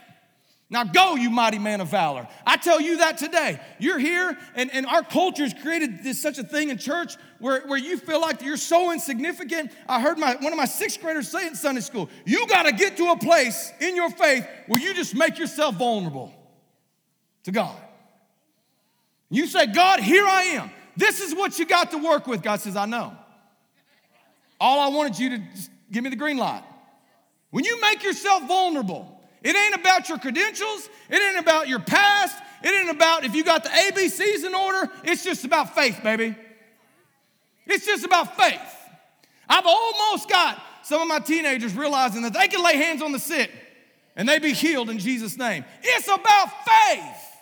[0.69, 2.27] Now go, you mighty man of valor.
[2.47, 3.59] I tell you that today.
[3.79, 7.61] You're here, and, and our culture has created this such a thing in church where,
[7.67, 9.71] where you feel like you're so insignificant.
[9.87, 12.71] I heard my, one of my sixth graders say in Sunday school, you got to
[12.71, 16.33] get to a place in your faith where you just make yourself vulnerable
[17.43, 17.77] to God.
[19.29, 20.71] You say, God, here I am.
[20.95, 22.41] This is what you got to work with.
[22.41, 23.15] God says, I know.
[24.59, 25.43] All I wanted you to
[25.91, 26.63] give me the green light.
[27.51, 29.12] When you make yourself vulnerable,
[29.43, 33.43] it ain't about your credentials, it ain't about your past, it ain't about if you
[33.43, 34.89] got the ABCs in order.
[35.03, 36.35] It's just about faith, baby.
[37.65, 38.59] It's just about faith.
[39.47, 43.19] I've almost got some of my teenagers realizing that they can lay hands on the
[43.19, 43.51] sick
[44.15, 45.65] and they be healed in Jesus' name.
[45.81, 47.33] It's about faith.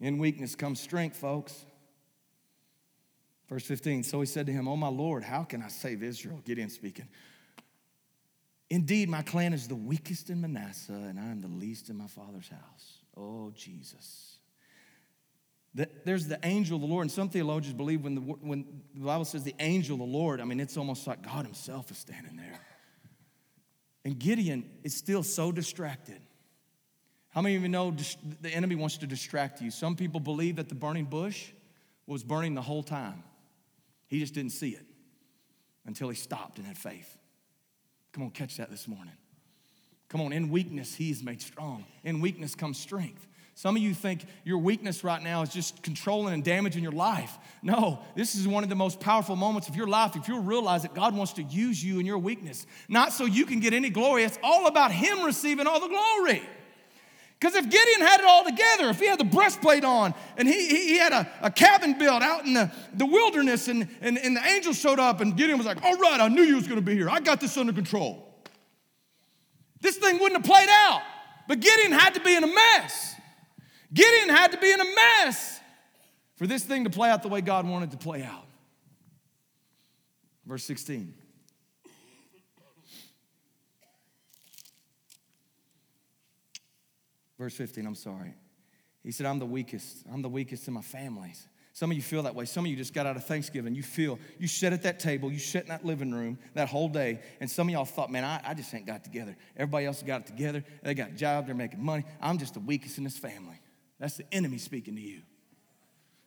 [0.00, 1.64] In weakness comes strength, folks.
[3.48, 6.40] Verse 15 So he said to him, Oh, my Lord, how can I save Israel?
[6.44, 7.08] Gideon speaking.
[8.70, 12.06] Indeed, my clan is the weakest in Manasseh, and I am the least in my
[12.06, 12.98] father's house.
[13.16, 14.38] Oh, Jesus.
[15.74, 19.24] There's the angel of the Lord, and some theologians believe when the, when the Bible
[19.24, 22.36] says the angel of the Lord, I mean, it's almost like God Himself is standing
[22.36, 22.60] there.
[24.04, 26.20] And Gideon is still so distracted.
[27.30, 27.94] How many of you know
[28.40, 29.72] the enemy wants to distract you?
[29.72, 31.50] Some people believe that the burning bush
[32.06, 33.24] was burning the whole time.
[34.06, 34.86] He just didn't see it
[35.86, 37.16] until he stopped and had faith.
[38.14, 39.12] Come on, catch that this morning.
[40.08, 41.84] Come on, in weakness, he is made strong.
[42.04, 43.26] In weakness comes strength.
[43.56, 47.36] Some of you think your weakness right now is just controlling and damaging your life.
[47.60, 50.82] No, this is one of the most powerful moments of your life if you realize
[50.82, 52.66] that God wants to use you in your weakness.
[52.88, 56.42] Not so you can get any glory, it's all about Him receiving all the glory.
[57.44, 60.66] Because if Gideon had it all together, if he had the breastplate on and he,
[60.66, 64.34] he, he had a, a, cabin built out in the, the wilderness and, and, and
[64.34, 66.80] the angel showed up and Gideon was like, all right, I knew you was going
[66.80, 67.10] to be here.
[67.10, 68.34] I got this under control.
[69.82, 71.02] This thing wouldn't have played out.
[71.46, 73.14] But Gideon had to be in a mess.
[73.92, 75.60] Gideon had to be in a mess
[76.36, 78.46] for this thing to play out the way God wanted to play out.
[80.46, 81.12] Verse 16.
[87.44, 88.32] Verse 15, I'm sorry.
[89.02, 90.06] He said, I'm the weakest.
[90.10, 91.46] I'm the weakest in my families.
[91.74, 92.46] Some of you feel that way.
[92.46, 93.74] Some of you just got out of Thanksgiving.
[93.74, 96.88] You feel, you sit at that table, you sit in that living room that whole
[96.88, 99.36] day, and some of y'all thought, man, I, I just ain't got together.
[99.58, 100.64] Everybody else got it together.
[100.82, 102.04] They got a job, they're making money.
[102.18, 103.60] I'm just the weakest in this family.
[104.00, 105.20] That's the enemy speaking to you.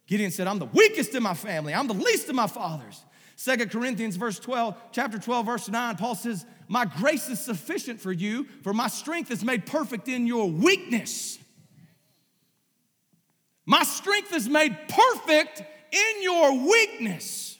[0.05, 1.73] Gideon said, I'm the weakest in my family.
[1.73, 3.03] I'm the least of my fathers.
[3.39, 8.11] Second Corinthians verse 12, chapter 12, verse 9, Paul says, My grace is sufficient for
[8.11, 11.37] you, for my strength is made perfect in your weakness.
[13.63, 17.59] My strength is made perfect in your weakness.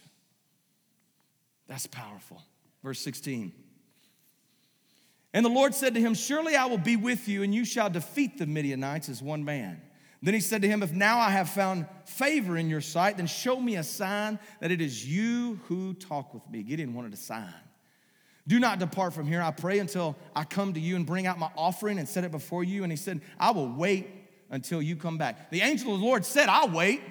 [1.68, 2.42] That's powerful.
[2.82, 3.52] Verse 16.
[5.32, 7.92] And the Lord said to him, Surely I will be with you, and you shall
[7.92, 9.80] defeat the Midianites as one man.
[10.22, 13.28] Then he said to him, If now I have found favor in your sight, then
[13.28, 16.64] show me a sign that it is you who talk with me.
[16.64, 17.54] Gideon wanted a sign.
[18.48, 21.38] Do not depart from here, I pray, until I come to you and bring out
[21.38, 22.84] my offering and set it before you.
[22.84, 24.08] And he said, I will wait
[24.50, 25.52] until you come back.
[25.52, 27.02] The angel of the Lord said, I'll wait.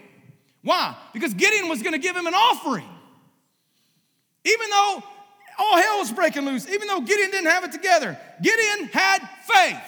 [0.62, 0.96] Why?
[1.12, 2.88] Because Gideon was going to give him an offering.
[4.44, 5.02] Even though
[5.58, 9.82] all hell was breaking loose, even though Gideon didn't have it together, Gideon had faith.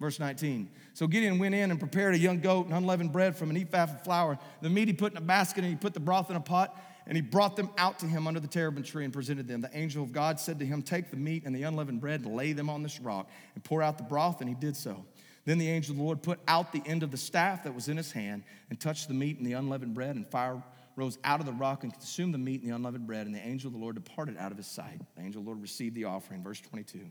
[0.00, 0.68] Verse 19.
[1.00, 3.84] So Gideon went in and prepared a young goat and unleavened bread from an ephah
[3.84, 4.38] of flour.
[4.60, 6.78] The meat he put in a basket and he put the broth in a pot
[7.06, 9.62] and he brought them out to him under the terebinth tree and presented them.
[9.62, 12.36] The angel of God said to him, Take the meat and the unleavened bread and
[12.36, 15.06] lay them on this rock and pour out the broth, and he did so.
[15.46, 17.88] Then the angel of the Lord put out the end of the staff that was
[17.88, 20.62] in his hand and touched the meat and the unleavened bread, and fire
[20.96, 23.40] rose out of the rock and consumed the meat and the unleavened bread, and the
[23.40, 25.00] angel of the Lord departed out of his sight.
[25.16, 26.42] The angel of the Lord received the offering.
[26.42, 27.06] Verse 22.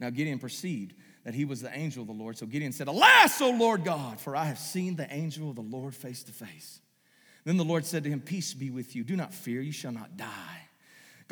[0.00, 2.36] Now Gideon perceived that he was the angel of the Lord.
[2.36, 5.62] So Gideon said, Alas, O Lord God, for I have seen the angel of the
[5.62, 6.80] Lord face to face.
[7.44, 9.04] Then the Lord said to him, Peace be with you.
[9.04, 10.68] Do not fear, you shall not die.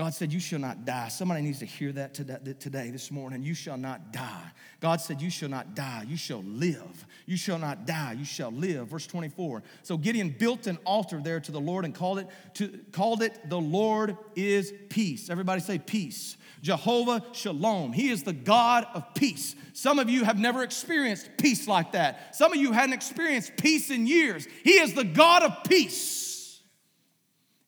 [0.01, 1.09] God said, You shall not die.
[1.09, 3.43] Somebody needs to hear that today, this morning.
[3.43, 4.51] You shall not die.
[4.81, 6.07] God said, You shall not die.
[6.09, 7.07] You shall live.
[7.27, 8.17] You shall not die.
[8.19, 8.89] You shall live.
[8.89, 9.63] Verse 24.
[9.83, 13.51] So Gideon built an altar there to the Lord and called it, to, called it
[13.51, 15.29] The Lord is Peace.
[15.29, 16.39] Everybody say peace.
[16.61, 17.93] Jehovah Shalom.
[17.93, 19.55] He is the God of peace.
[19.73, 22.37] Some of you have never experienced peace like that.
[22.37, 24.47] Some of you hadn't experienced peace in years.
[24.63, 26.61] He is the God of peace.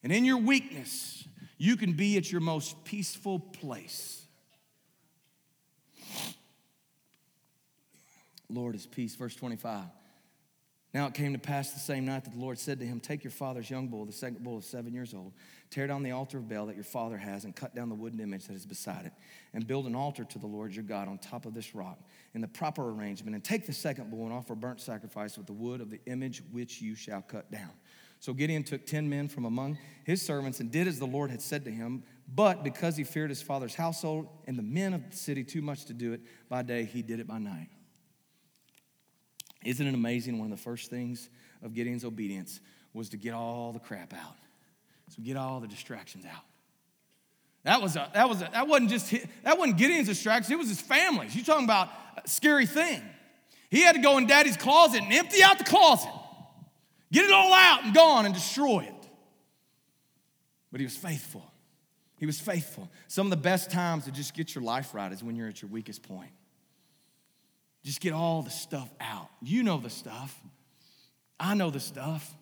[0.03, 1.27] And in your weakness,
[1.59, 4.23] you can be at your most peaceful place.
[8.49, 9.15] Lord is peace.
[9.15, 9.85] Verse 25.
[10.95, 13.25] Now it came to pass the same night that the Lord said to him, Take
[13.25, 15.33] your father's young bull, the second bull of seven years old,
[15.71, 18.21] tear down the altar of Baal that your father has, and cut down the wooden
[18.21, 19.13] image that is beside it,
[19.55, 21.99] and build an altar to the Lord your God on top of this rock
[22.35, 23.35] in the proper arrangement.
[23.35, 26.43] And take the second bull and offer burnt sacrifice with the wood of the image
[26.53, 27.71] which you shall cut down.
[28.21, 31.41] So Gideon took ten men from among his servants and did as the Lord had
[31.41, 32.05] said to him.
[32.33, 35.87] But because he feared his father's household and the men of the city too much
[35.87, 37.69] to do it by day, he did it by night.
[39.65, 40.39] Isn't it amazing?
[40.39, 41.29] One of the first things
[41.63, 42.61] of Gideon's obedience
[42.93, 44.37] was to get all the crap out.
[45.09, 46.45] So get all the distractions out.
[47.65, 49.11] That was a, that was a, that wasn't just
[49.45, 50.51] that wasn't Gideon's distractions.
[50.51, 51.35] It was his family's.
[51.35, 51.91] You're talking about
[52.25, 53.03] a scary thing.
[53.71, 56.11] He had to go in Daddy's closet and empty out the closet,
[57.11, 59.09] get it all out and gone and destroy it.
[60.71, 61.45] But he was faithful.
[62.19, 62.91] He was faithful.
[63.09, 65.63] Some of the best times to just get your life right is when you're at
[65.63, 66.31] your weakest point.
[67.85, 69.29] Just get all the stuff out.
[69.41, 70.39] You know the stuff.
[71.39, 72.33] I know the stuff.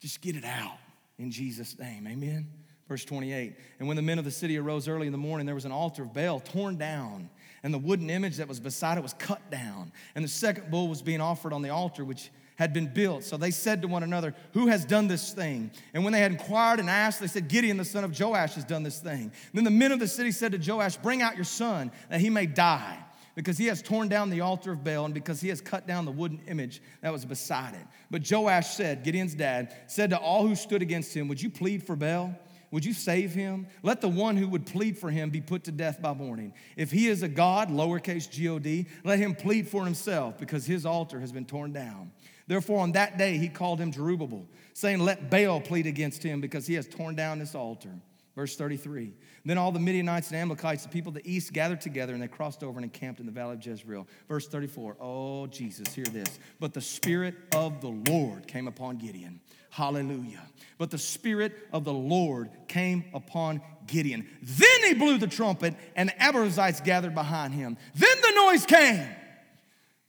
[0.00, 0.78] Just get it out
[1.18, 2.06] in Jesus' name.
[2.06, 2.48] Amen.
[2.88, 5.54] Verse 28 And when the men of the city arose early in the morning, there
[5.54, 7.28] was an altar of Baal torn down,
[7.62, 9.92] and the wooden image that was beside it was cut down.
[10.14, 13.24] And the second bull was being offered on the altar, which had been built.
[13.24, 15.70] So they said to one another, Who has done this thing?
[15.92, 18.64] And when they had inquired and asked, they said, Gideon, the son of Joash, has
[18.64, 19.30] done this thing.
[19.52, 22.30] Then the men of the city said to Joash, Bring out your son, that he
[22.30, 22.98] may die
[23.38, 26.04] because he has torn down the altar of Baal and because he has cut down
[26.04, 27.86] the wooden image that was beside it.
[28.10, 31.84] But Joash said, Gideon's dad, said to all who stood against him, Would you plead
[31.84, 32.34] for Baal?
[32.72, 33.68] Would you save him?
[33.84, 36.52] Let the one who would plead for him be put to death by morning.
[36.76, 40.66] If he is a God, lowercase G O D, let him plead for himself because
[40.66, 42.10] his altar has been torn down.
[42.48, 46.66] Therefore, on that day, he called him Jerubbaal, saying, Let Baal plead against him because
[46.66, 47.92] he has torn down this altar.
[48.38, 49.14] Verse 33.
[49.44, 52.28] Then all the Midianites and Amalekites, the people of the east, gathered together and they
[52.28, 54.06] crossed over and encamped in the valley of Jezreel.
[54.28, 54.96] Verse 34.
[55.00, 56.38] Oh, Jesus, hear this.
[56.60, 59.40] But the Spirit of the Lord came upon Gideon.
[59.70, 60.44] Hallelujah.
[60.78, 64.24] But the Spirit of the Lord came upon Gideon.
[64.40, 67.76] Then he blew the trumpet, and the Abiezrites gathered behind him.
[67.96, 69.04] Then the noise came.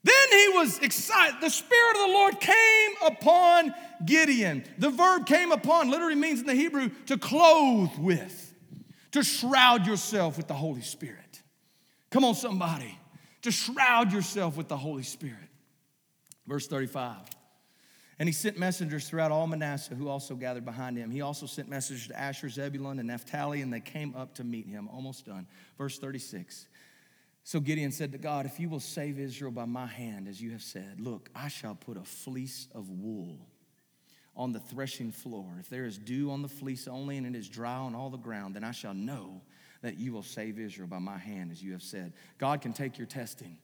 [0.03, 1.41] Then he was excited.
[1.41, 3.73] The Spirit of the Lord came upon
[4.05, 4.63] Gideon.
[4.77, 8.53] The verb came upon literally means in the Hebrew to clothe with,
[9.11, 11.41] to shroud yourself with the Holy Spirit.
[12.11, 12.97] Come on, somebody,
[13.41, 15.49] to shroud yourself with the Holy Spirit.
[16.47, 17.17] Verse 35.
[18.19, 21.09] And he sent messengers throughout all Manasseh, who also gathered behind him.
[21.09, 24.67] He also sent messengers to Asher, Zebulun, and Naphtali, and they came up to meet
[24.67, 24.89] him.
[24.89, 25.47] Almost done.
[25.77, 26.67] Verse 36.
[27.49, 30.51] So Gideon said to God, If you will save Israel by my hand, as you
[30.51, 33.39] have said, look, I shall put a fleece of wool
[34.35, 35.57] on the threshing floor.
[35.59, 38.19] If there is dew on the fleece only and it is dry on all the
[38.19, 39.41] ground, then I shall know
[39.81, 42.13] that you will save Israel by my hand, as you have said.
[42.37, 43.57] God can take your testing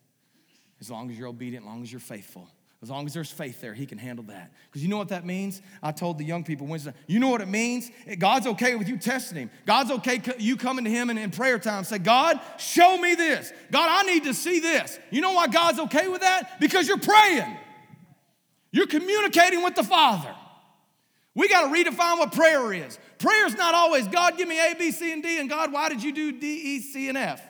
[0.82, 2.50] as long as you're obedient, as long as you're faithful.
[2.82, 4.52] As long as there's faith there, he can handle that.
[4.68, 5.62] Because you know what that means?
[5.82, 7.90] I told the young people Wednesday, you know what it means?
[8.20, 9.50] God's okay with you testing him.
[9.66, 13.52] God's okay you coming to him and in prayer time say, God, show me this.
[13.72, 15.00] God, I need to see this.
[15.10, 16.60] You know why God's okay with that?
[16.60, 17.58] Because you're praying.
[18.72, 20.36] You're communicating with the Father.
[21.34, 23.00] We got to redefine what prayer is.
[23.20, 25.90] Prayer is not always, God, give me A, B, C, and D, and God, why
[25.90, 27.42] did you do D, E, C, and F?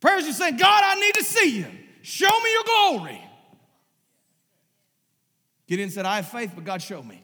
[0.00, 1.66] Prayer is just saying, God, I need to see you.
[2.02, 3.29] Show me your glory.
[5.70, 7.22] Gideon said, I have faith, but God showed me.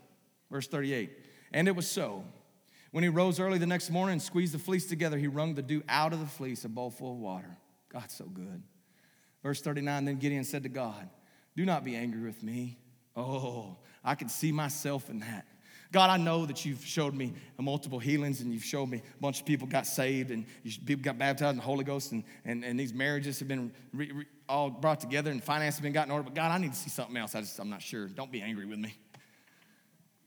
[0.53, 1.11] Verse 38.
[1.53, 2.23] And it was so.
[2.93, 5.63] When he rose early the next morning and squeezed the fleece together, he wrung the
[5.63, 7.59] dew out of the fleece, a bowl full of water.
[7.93, 8.63] God's so good.
[9.43, 11.09] Verse 39 Then Gideon said to God,
[11.57, 12.79] Do not be angry with me.
[13.17, 15.45] Oh, I can see myself in that.
[15.91, 19.41] God, I know that you've showed me multiple healings and you've showed me a bunch
[19.41, 20.47] of people got saved and
[20.85, 24.13] people got baptized in the Holy Ghost and, and, and these marriages have been re,
[24.13, 26.25] re, all brought together and finances have been gotten in order.
[26.25, 27.35] But God, I need to see something else.
[27.35, 28.07] I just, I'm not sure.
[28.09, 28.95] Don't be angry with me.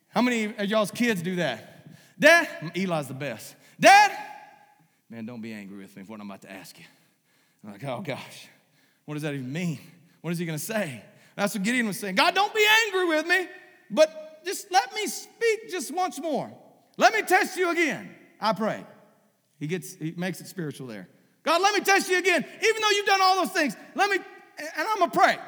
[0.09, 1.87] How many of y'all's kids do that?
[2.19, 3.55] Dad, Eli's the best.
[3.79, 4.11] Dad,
[5.09, 6.85] man, don't be angry with me for what I'm about to ask you.
[7.63, 8.47] I'm like, oh gosh,
[9.05, 9.79] what does that even mean?
[10.21, 11.03] What is he going to say?
[11.35, 12.15] That's what Gideon was saying.
[12.15, 13.47] God, don't be angry with me,
[13.89, 16.51] but just let me speak just once more.
[16.97, 18.13] Let me test you again.
[18.41, 18.85] I pray.
[19.59, 21.07] He gets he makes it spiritual there.
[21.49, 22.45] God, let me test you again.
[22.45, 24.17] Even though you've done all those things, let me
[24.59, 25.39] and I'm gonna pray.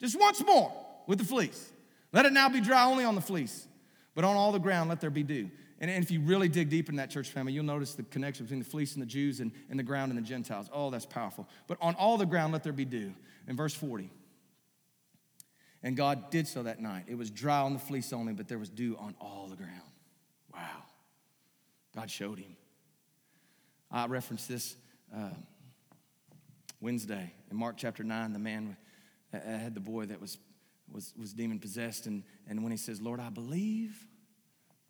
[0.00, 0.72] Just once more
[1.06, 1.70] with the fleece.
[2.14, 3.68] Let it now be dry only on the fleece,
[4.14, 5.50] but on all the ground let there be dew.
[5.80, 8.46] And, and if you really dig deep in that church family, you'll notice the connection
[8.46, 10.70] between the fleece and the Jews and, and the ground and the Gentiles.
[10.72, 11.46] Oh, that's powerful.
[11.66, 13.12] But on all the ground let there be dew.
[13.46, 14.10] In verse 40,
[15.82, 17.04] and God did so that night.
[17.06, 19.92] It was dry on the fleece only, but there was dew on all the ground.
[20.54, 20.84] Wow.
[21.94, 22.56] God showed him.
[23.90, 24.74] I referenced this
[25.14, 25.30] uh,
[26.80, 28.32] Wednesday in Mark chapter 9.
[28.32, 28.76] The man
[29.32, 30.38] had the boy that was,
[30.90, 32.06] was, was demon possessed.
[32.06, 34.06] And, and when he says, Lord, I believe,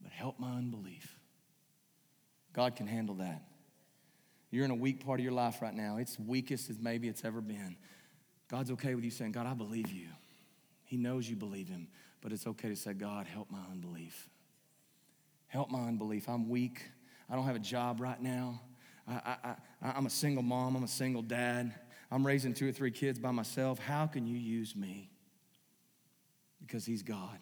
[0.01, 1.19] but help my unbelief,
[2.53, 3.43] God can handle that.
[4.51, 5.99] You're in a weak part of your life right now.
[5.99, 7.77] It's weakest as maybe it's ever been.
[8.49, 10.09] God's okay with you saying, God, I believe you.
[10.85, 11.89] He knows you believe him,
[12.23, 14.31] but it's okay to say, God, help my unbelief.
[15.49, 16.29] Help my unbelief.
[16.29, 16.83] I'm weak.
[17.29, 18.61] I don't have a job right now.
[19.09, 19.37] I,
[19.83, 20.77] I, I'm a single mom.
[20.77, 21.75] I'm a single dad.
[22.11, 23.79] I'm raising two or three kids by myself.
[23.79, 25.11] How can you use me?
[26.61, 27.39] Because He's God.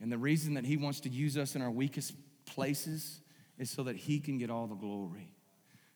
[0.00, 2.14] And the reason that He wants to use us in our weakest
[2.46, 3.20] places
[3.58, 5.34] is so that He can get all the glory.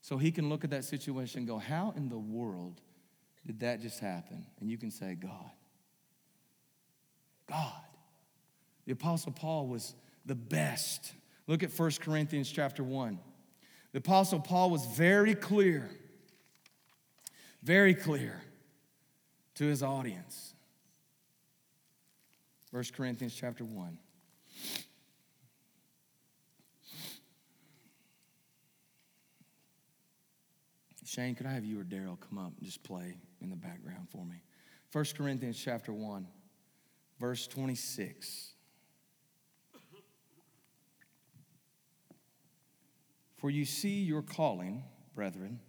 [0.00, 2.80] So He can look at that situation and go, How in the world
[3.46, 4.46] did that just happen?
[4.60, 5.50] And you can say, God.
[7.48, 7.72] God.
[8.86, 9.94] The Apostle Paul was
[10.26, 11.12] the best.
[11.46, 13.18] Look at 1 Corinthians chapter 1.
[13.94, 15.88] The Apostle Paul was very clear,
[17.62, 18.42] very clear
[19.54, 20.52] to his audience.
[22.72, 23.96] 1 Corinthians chapter 1.
[31.04, 34.08] Shane, could I have you or Daryl come up and just play in the background
[34.10, 34.42] for me?
[34.90, 36.26] 1 Corinthians chapter 1,
[37.20, 38.53] verse 26.
[43.44, 44.84] For you see your calling,
[45.14, 45.60] brethren,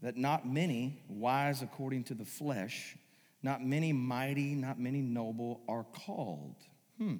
[0.00, 2.96] that not many wise according to the flesh,
[3.42, 6.56] not many mighty, not many noble are called.
[6.96, 7.16] Hmm.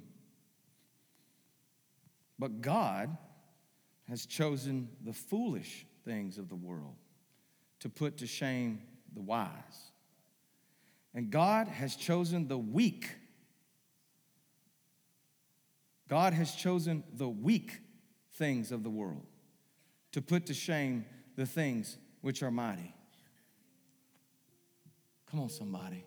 [2.39, 3.15] But God
[4.09, 6.97] has chosen the foolish things of the world
[7.81, 8.81] to put to shame
[9.13, 9.91] the wise.
[11.13, 13.11] And God has chosen the weak.
[16.09, 17.79] God has chosen the weak
[18.33, 19.27] things of the world
[20.13, 21.05] to put to shame
[21.37, 22.95] the things which are mighty.
[25.31, 26.05] Come on, somebody.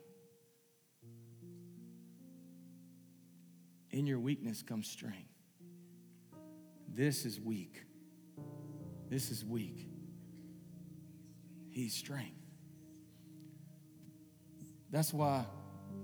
[3.89, 5.29] In your weakness comes strength.
[6.93, 7.83] This is weak.
[9.09, 9.87] This is weak.
[11.69, 12.35] He's strength.
[14.91, 15.45] That's why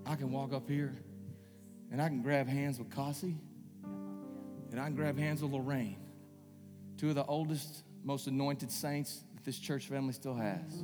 [0.05, 0.93] I can walk up here
[1.91, 3.37] and I can grab hands with Cassie
[4.71, 5.97] and I can grab hands with Lorraine,
[6.97, 10.83] two of the oldest, most anointed saints that this church family still has.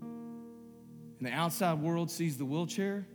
[0.00, 3.06] And the outside world sees the wheelchair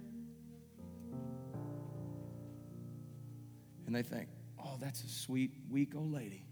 [3.85, 4.27] and they think,
[4.59, 6.45] oh, that's a sweet, weak old lady.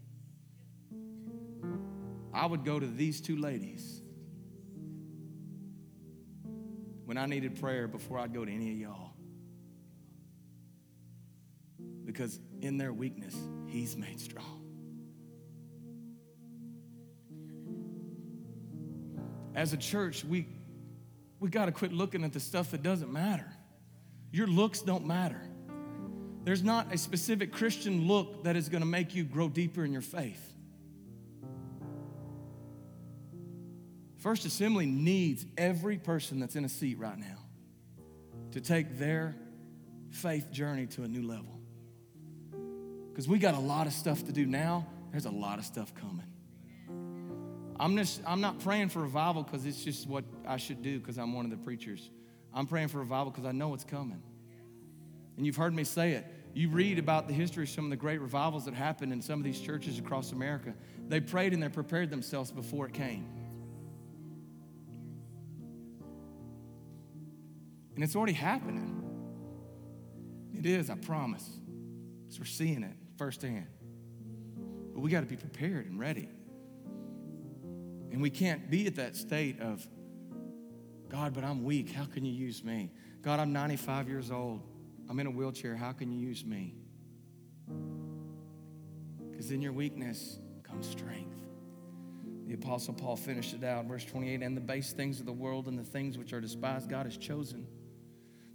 [2.33, 4.01] I would go to these two ladies
[7.05, 9.11] when I needed prayer before I'd go to any of y'all.
[12.05, 13.35] Because in their weakness,
[13.67, 14.60] He's made strong.
[19.61, 20.47] As a church, we,
[21.39, 23.45] we got to quit looking at the stuff that doesn't matter.
[24.31, 25.39] Your looks don't matter.
[26.43, 29.93] There's not a specific Christian look that is going to make you grow deeper in
[29.93, 30.41] your faith.
[34.17, 37.37] First Assembly needs every person that's in a seat right now
[38.53, 39.35] to take their
[40.09, 41.59] faith journey to a new level.
[43.11, 45.93] Because we got a lot of stuff to do now, there's a lot of stuff
[45.93, 46.30] coming.
[47.81, 51.17] I'm just I'm not praying for revival because it's just what I should do because
[51.17, 52.11] I'm one of the preachers.
[52.53, 54.21] I'm praying for revival because I know it's coming.
[55.35, 56.27] And you've heard me say it.
[56.53, 59.39] You read about the history of some of the great revivals that happened in some
[59.39, 60.75] of these churches across America.
[61.07, 63.27] They prayed and they prepared themselves before it came.
[67.95, 69.01] And it's already happening.
[70.55, 71.49] It is, I promise.
[72.25, 73.65] Because we're seeing it firsthand.
[74.93, 76.29] But we got to be prepared and ready.
[78.11, 79.87] And we can't be at that state of,
[81.09, 81.91] God, but I'm weak.
[81.91, 82.91] How can you use me?
[83.21, 84.61] God, I'm 95 years old.
[85.09, 85.75] I'm in a wheelchair.
[85.75, 86.75] How can you use me?
[89.29, 91.35] Because in your weakness comes strength.
[92.47, 95.67] The Apostle Paul finished it out, verse 28 and the base things of the world
[95.67, 97.65] and the things which are despised, God has chosen.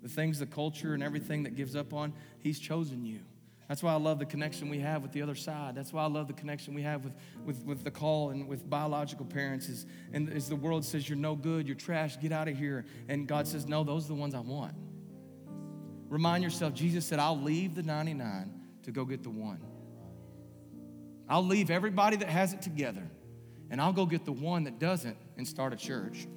[0.02, 3.20] The things, the culture, and everything that gives up on, He's chosen you.
[3.68, 5.74] That's why I love the connection we have with the other side.
[5.74, 7.14] That's why I love the connection we have with,
[7.44, 9.68] with, with the call and with biological parents.
[9.68, 12.84] Is, and as the world says, you're no good, you're trash, get out of here.
[13.08, 14.74] And God says, no, those are the ones I want.
[16.08, 18.52] Remind yourself, Jesus said, I'll leave the 99
[18.84, 19.60] to go get the one.
[21.28, 23.02] I'll leave everybody that has it together,
[23.68, 26.28] and I'll go get the one that doesn't and start a church.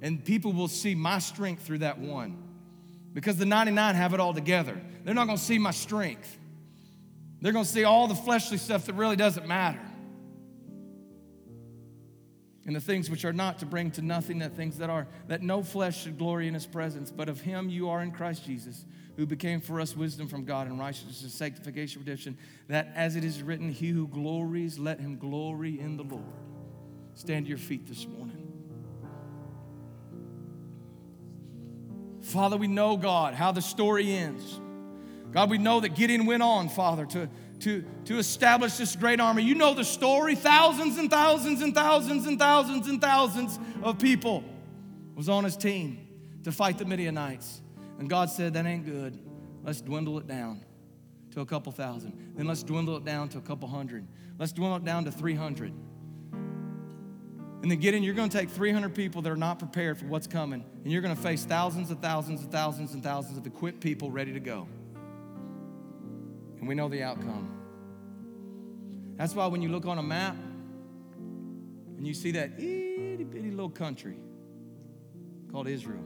[0.00, 2.47] And people will see my strength through that one
[3.20, 4.80] because the 99 have it all together.
[5.02, 6.38] They're not going to see my strength.
[7.40, 9.80] They're going to see all the fleshly stuff that really doesn't matter.
[12.64, 15.42] And the things which are not to bring to nothing, that things that are, that
[15.42, 18.84] no flesh should glory in his presence, but of him you are in Christ Jesus,
[19.16, 22.38] who became for us wisdom from God and righteousness, and sanctification, redemption,
[22.68, 26.22] that as it is written, he who glories, let him glory in the Lord.
[27.14, 28.47] Stand to your feet this morning.
[32.28, 34.60] Father, we know, God, how the story ends.
[35.32, 37.28] God, we know that Gideon went on, Father, to,
[37.60, 39.42] to, to establish this great army.
[39.42, 44.44] You know the story thousands and thousands and thousands and thousands and thousands of people
[45.14, 46.06] was on his team
[46.44, 47.62] to fight the Midianites.
[47.98, 49.18] And God said, That ain't good.
[49.64, 50.64] Let's dwindle it down
[51.32, 52.34] to a couple thousand.
[52.36, 54.06] Then let's dwindle it down to a couple hundred.
[54.38, 55.72] Let's dwindle it down to 300.
[57.62, 60.28] And then Gideon, you're going to take 300 people that are not prepared for what's
[60.28, 63.80] coming, and you're going to face thousands and thousands and thousands and thousands of equipped
[63.80, 64.68] people ready to go.
[66.60, 67.52] And we know the outcome.
[69.16, 70.36] That's why when you look on a map
[71.96, 74.18] and you see that itty bitty little country
[75.50, 76.04] called Israel,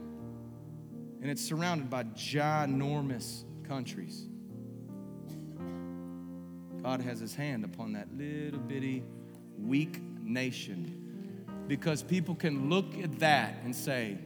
[1.21, 4.27] and it's surrounded by ginormous countries,
[6.81, 9.03] God has his hand upon that little bitty
[9.59, 11.02] weak nation
[11.67, 14.17] because people can look at that and say,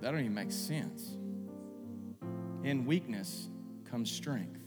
[0.00, 1.16] that don't even make sense.
[2.64, 3.48] In weakness
[3.90, 4.60] comes strength.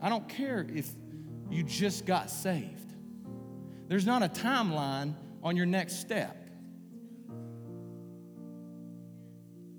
[0.00, 0.90] I don't care if
[1.50, 2.92] you just got saved.
[3.88, 6.36] There's not a timeline on your next step.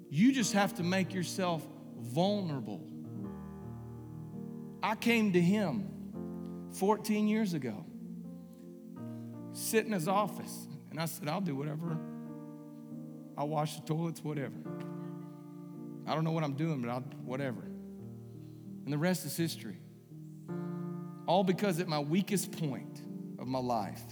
[0.09, 1.67] You just have to make yourself
[1.99, 2.87] vulnerable.
[4.83, 5.92] I came to him
[6.73, 7.85] 14 years ago.
[9.53, 10.67] Sit in his office.
[10.89, 11.97] And I said, I'll do whatever.
[13.37, 14.53] I'll wash the toilets, whatever.
[16.05, 17.61] I don't know what I'm doing, but I'll whatever.
[17.61, 19.79] And the rest is history.
[21.25, 23.01] All because at my weakest point
[23.39, 24.03] of my life,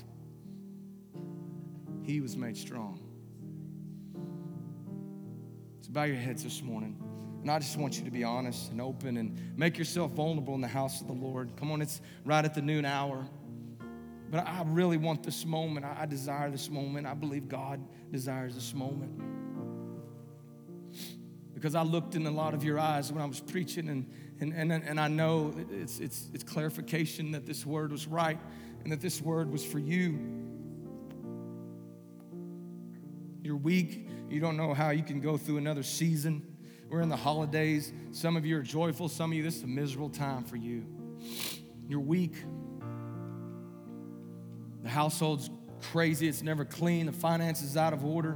[2.03, 2.99] he was made strong.
[5.81, 6.97] So bow your heads this morning.
[7.41, 10.61] And I just want you to be honest and open and make yourself vulnerable in
[10.61, 11.55] the house of the Lord.
[11.57, 13.25] Come on, it's right at the noon hour.
[14.29, 15.85] But I really want this moment.
[15.85, 17.07] I desire this moment.
[17.07, 17.81] I believe God
[18.11, 19.19] desires this moment.
[21.53, 24.53] Because I looked in a lot of your eyes when I was preaching, and, and,
[24.53, 28.39] and, and I know it's, it's, it's clarification that this word was right
[28.83, 30.19] and that this word was for you.
[33.43, 34.07] You're weak.
[34.29, 36.50] You don't know how you can go through another season.
[36.91, 37.93] We're in the holidays.
[38.11, 39.07] Some of you are joyful.
[39.07, 40.85] Some of you, this is a miserable time for you.
[41.87, 42.33] You're weak.
[44.83, 45.49] The household's
[45.93, 46.27] crazy.
[46.27, 47.05] It's never clean.
[47.05, 48.35] The finances out of order.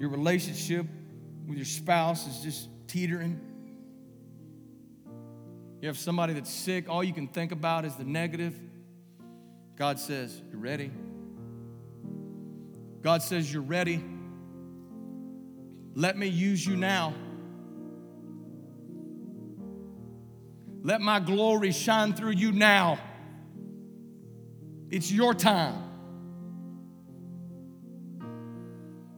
[0.00, 0.84] Your relationship
[1.46, 3.40] with your spouse is just teetering.
[5.80, 6.88] You have somebody that's sick.
[6.88, 8.58] All you can think about is the negative.
[9.76, 10.90] God says, You're ready.
[13.00, 14.02] God says, You're ready.
[15.94, 17.14] Let me use you now.
[20.82, 22.98] Let my glory shine through you now.
[24.90, 25.84] It's your time.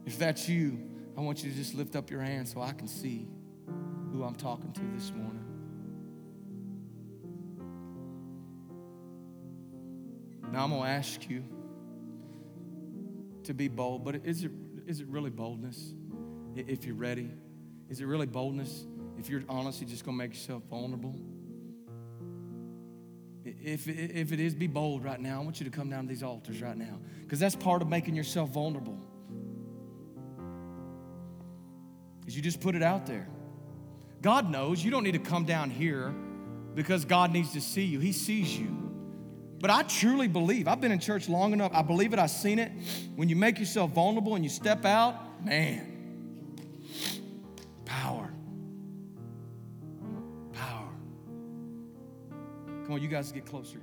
[0.05, 0.77] If that's you,
[1.17, 3.27] I want you to just lift up your hand so I can see
[4.11, 5.39] who I'm talking to this morning.
[10.51, 11.43] Now I'm going to ask you
[13.45, 14.51] to be bold, but is it,
[14.85, 15.93] is it really boldness?
[16.55, 17.31] If you're ready,
[17.89, 18.85] is it really boldness
[19.17, 21.15] if you're honestly just going to make yourself vulnerable?
[23.63, 25.39] If, if it is, be bold right now.
[25.39, 27.87] I want you to come down to these altars right now because that's part of
[27.87, 28.97] making yourself vulnerable.
[32.27, 33.27] Is you just put it out there.
[34.21, 36.13] God knows you don't need to come down here
[36.75, 37.99] because God needs to see you.
[37.99, 38.83] He sees you.
[39.59, 42.59] But I truly believe, I've been in church long enough, I believe it, I've seen
[42.59, 42.69] it.
[43.15, 45.92] When you make yourself vulnerable and you step out, man,
[52.93, 53.79] Come on, you guys get closer.